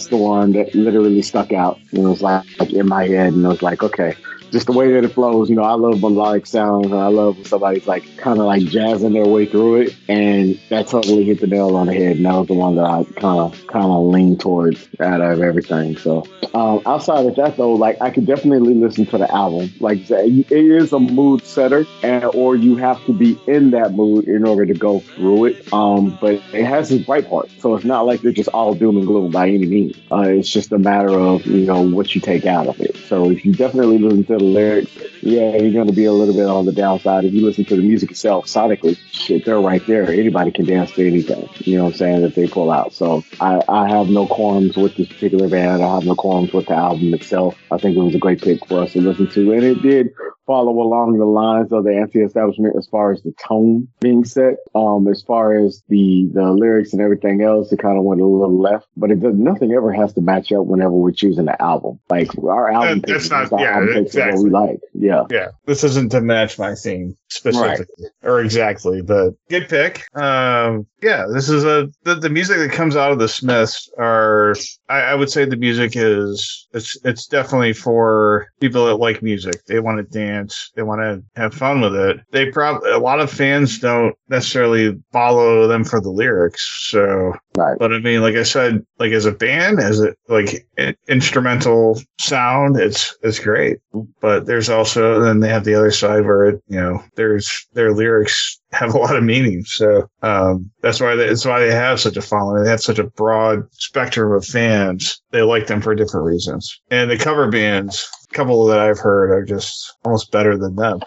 [0.00, 1.78] That's the one that literally stuck out.
[1.92, 4.14] And was like, like in my head, and I was like, okay,
[4.50, 5.48] just the way that it flows.
[5.48, 8.62] You know, I love melodic sounds, and I love when somebody's like kind of like
[8.64, 12.16] jazzing their way through it, and that totally hit the nail on the head.
[12.16, 15.40] And that was the one that I kind of kind of leaned towards out of
[15.40, 15.96] everything.
[15.96, 19.72] So um, outside of that, though, like I could definitely listen to the album.
[19.80, 24.26] Like it is a mood setter, and or you have to be in that mood
[24.26, 25.72] in order to go through it.
[25.72, 28.96] Um, but it has its bright parts, so it's not like they're just all doom
[28.96, 29.96] and gloom by any means.
[30.10, 32.96] Uh, it's just a matter of you know what you take out of it.
[32.96, 36.34] So if you definitely listen to the lyrics, yeah, you're going to be a little
[36.34, 37.24] bit on the downside.
[37.24, 40.10] If you listen to the music itself, sonically, shit, they're right there.
[40.10, 41.48] Anybody can dance to anything.
[41.58, 42.22] You know what I'm saying?
[42.22, 42.92] That they pull out.
[42.92, 45.82] So I, I have no qualms with this particular band.
[45.82, 47.56] I have no qualms with the album itself.
[47.70, 50.12] I think it was a great pick for us to listen to, and it did
[50.50, 54.54] follow along the lines of the anti-establishment as far as the tone being set.
[54.74, 58.26] Um, as far as the the lyrics and everything else, it kind of went a
[58.26, 58.88] little left.
[58.96, 62.00] But it does nothing ever has to match up whenever we're choosing an album.
[62.10, 64.44] Like our album That- picks that's is not- our yeah, album picks what exactly.
[64.44, 64.80] we like.
[64.92, 65.24] Yeah.
[65.30, 70.02] Yeah, this isn't to match my theme specifically or exactly, but good pick.
[70.16, 74.54] Um, yeah, this is a the, the music that comes out of the Smiths are
[74.88, 79.64] I, I would say the music is it's it's definitely for people that like music.
[79.66, 80.39] They want to dance,
[80.74, 82.18] they want to have fun with it.
[82.32, 87.76] They probably a lot of fans don't necessarily follow them for the lyrics, so Right.
[87.78, 92.00] but I mean, like I said, like as a band, as a like i- instrumental
[92.20, 93.78] sound, it's it's great.
[94.20, 97.92] But there's also then they have the other side where it, you know there's their
[97.92, 99.64] lyrics have a lot of meaning.
[99.64, 102.62] So um, that's why they, that's why they have such a following.
[102.64, 105.20] They have such a broad spectrum of fans.
[105.32, 106.80] They like them for different reasons.
[106.90, 111.00] And the cover bands, couple that I've heard, are just almost better than them.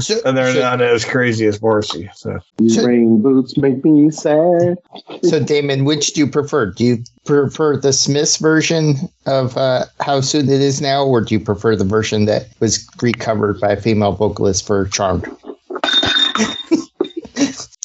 [0.00, 2.08] So- and they're so- not as crazy as Morrissey.
[2.14, 4.78] So These So- rain boots make me sad.
[5.22, 6.66] So, Damon, which do you prefer?
[6.66, 11.34] Do you prefer the Smiths version of uh, How Soon It Is Now, or do
[11.34, 15.26] you prefer the version that was recovered by a female vocalist for Charmed?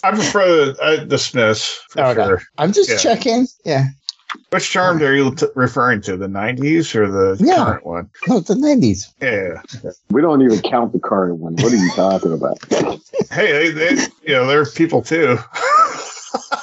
[0.04, 2.24] I prefer the, uh, the Smiths for Okay.
[2.26, 2.42] sure.
[2.58, 2.98] I'm just Yeah.
[2.98, 3.48] checking.
[3.66, 3.86] Yeah.
[4.50, 6.16] Which Charmed are you t- referring to?
[6.18, 7.66] The 90s or the Yeah.
[7.66, 8.10] current one?
[8.28, 9.08] No, the 90s.
[9.22, 9.62] Yeah.
[10.10, 11.54] We don't even count the current one.
[11.56, 12.58] What are you talking about?
[13.32, 15.38] Hey, they, they, you know, they're people too.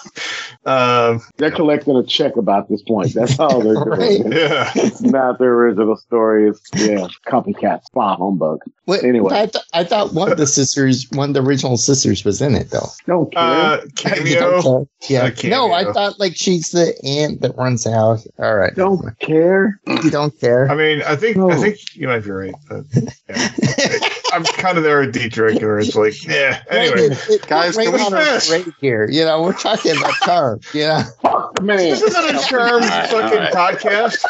[0.68, 3.14] um, They're collecting a check about this point.
[3.14, 3.88] That's all they're doing.
[3.88, 4.20] Right.
[4.32, 4.72] yeah.
[4.76, 6.48] It's not the original story.
[6.48, 8.60] It's yeah, copycat, spot humbug.
[8.86, 9.34] Wait, Anyway.
[9.34, 12.54] I, th- I thought one of the sisters, one of the original sisters was in
[12.54, 12.88] it, though.
[13.06, 13.42] Don't care.
[13.42, 14.40] Uh, You cameo.
[14.62, 15.24] don't care?
[15.24, 15.30] Yeah.
[15.30, 15.56] Cameo.
[15.68, 18.26] No, I thought like she's the aunt that runs the house.
[18.38, 18.74] All right.
[18.74, 19.80] don't care.
[19.86, 20.70] You don't care.
[20.70, 21.50] I mean, I think No.
[21.50, 22.84] I think you might be right, but
[23.28, 23.98] yeah.
[24.32, 26.62] I'm kind of there with Dietrich, or it's like, yeah.
[26.70, 28.48] Anyway, It- it- Guys, can we on our finish?
[28.48, 29.08] break here?
[29.10, 30.60] You know, we're talking about Charm.
[30.74, 31.76] You know, Fuck the man.
[31.78, 33.78] this isn't a charm All right, fucking all right.
[33.78, 34.24] podcast.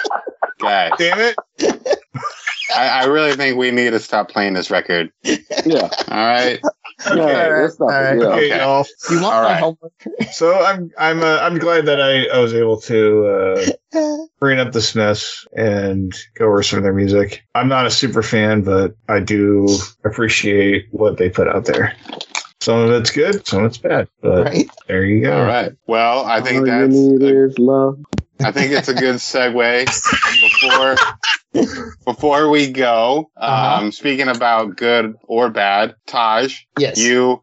[0.58, 1.36] Guys, Damn it!
[2.74, 5.10] I, I really think we need to stop playing this record.
[5.66, 6.60] Yeah, All right.
[7.06, 7.12] yeah.
[7.12, 8.18] Alright, let's stop it, alright.
[8.18, 8.26] yeah.
[8.26, 8.58] Okay, Okay.
[8.58, 8.86] y'all.
[9.10, 9.60] you want All my right.
[9.60, 9.92] homework?
[10.32, 13.26] So I'm I'm uh, I'm glad that I, I was able to
[13.94, 17.42] uh, bring up the Smiths and go over some of their music.
[17.54, 19.66] I'm not a super fan, but I do
[20.04, 21.94] appreciate what they put out there.
[22.60, 24.70] Some of it's good, some of it's bad, but right?
[24.86, 25.38] there you go.
[25.38, 25.72] All right.
[25.86, 26.94] Well, I think All you that's.
[26.94, 27.98] need is love.
[28.40, 29.84] I think it's a good segue
[30.40, 30.96] before
[32.04, 33.30] before we go.
[33.36, 33.90] Um, Uh-huh.
[33.90, 36.98] Speaking about good or bad, Taj, Yes.
[36.98, 37.42] you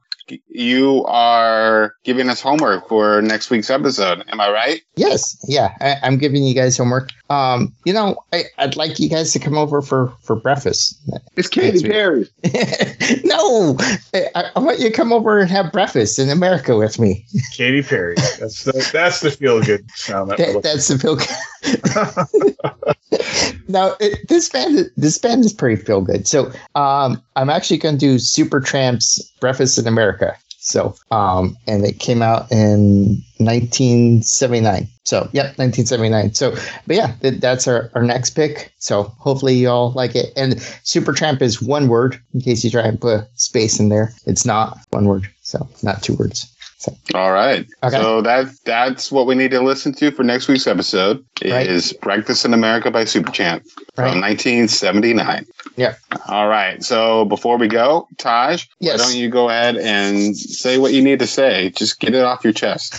[0.49, 4.23] you are giving us homework for next week's episode.
[4.29, 4.81] Am I right?
[4.95, 5.37] Yes.
[5.47, 5.75] Yeah.
[5.81, 7.11] I, I'm giving you guys homework.
[7.29, 10.99] Um, you know, I, I'd like you guys to come over for for breakfast.
[11.35, 12.27] It's Katy Perry.
[13.23, 13.77] no,
[14.15, 17.23] I, I want you to come over and have breakfast in America with me.
[17.55, 18.15] Katy Perry.
[18.39, 20.31] That's the that's the feel good sound.
[20.31, 21.17] That That, that's the feel.
[23.68, 26.28] now it, this band, this band is pretty feel good.
[26.28, 30.36] So um, I'm actually going to do Supertramp's Breakfast in America.
[30.66, 34.88] So um, and it came out in 1979.
[35.03, 36.34] So yep, 1979.
[36.34, 36.55] So
[36.88, 38.74] but yeah, that, that's our, our next pick.
[38.80, 40.34] So hopefully you all like it.
[40.36, 40.53] And
[40.84, 44.11] Supertramp is one word in case you try and put a space in there.
[44.26, 46.51] It's not one word, so not two words.
[47.15, 47.65] All right.
[47.84, 47.97] Okay.
[47.97, 51.23] So that that's what we need to listen to for next week's episode.
[51.43, 51.65] Right.
[51.67, 53.63] Is Breakfast in America by Supertramp
[53.97, 54.11] Right.
[54.11, 55.45] from 1979.
[55.78, 55.95] Yeah.
[56.28, 56.84] All right.
[56.84, 58.99] So before we go, Taj, Yes.
[58.99, 61.69] why don't you go ahead and say what you need to say?
[61.71, 62.93] Just get it off your chest.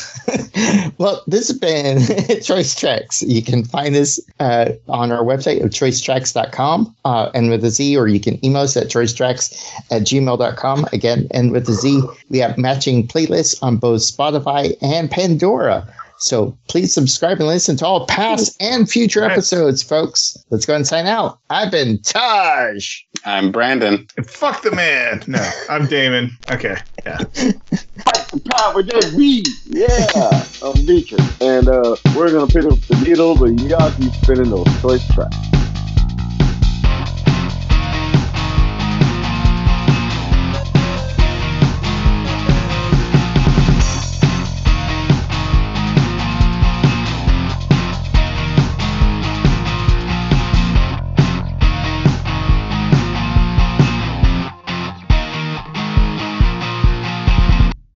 [0.99, 1.99] well, this has been
[2.43, 3.23] Choice Trackz.
[3.27, 7.97] You can find us uh, on our website of choicetrackz.com uh, and with a Z,
[7.97, 9.53] or you can email us at choicetracks
[9.91, 10.87] at gmail.com.
[10.93, 15.93] Again, and with a Z, we have matching playlists on both Spotify and Pandora.
[16.19, 20.39] So please subscribe and listen to all past and future episodes, folks.
[20.49, 21.41] Let's go and sign out.
[21.51, 23.03] I've been Taj.
[23.27, 24.07] I'm Brandon.
[24.27, 25.23] Fuck the man.
[25.27, 26.31] No, I'm Damon.
[26.51, 26.77] Okay.
[27.05, 27.19] Yeah.
[27.19, 29.47] Pot with that weed.
[29.67, 30.45] Yeah.
[30.63, 31.21] I'm Dietrich.
[31.43, 35.07] And uh, we're going to pick up the needle, but y'all keep spinning those choice
[35.13, 35.37] tracks.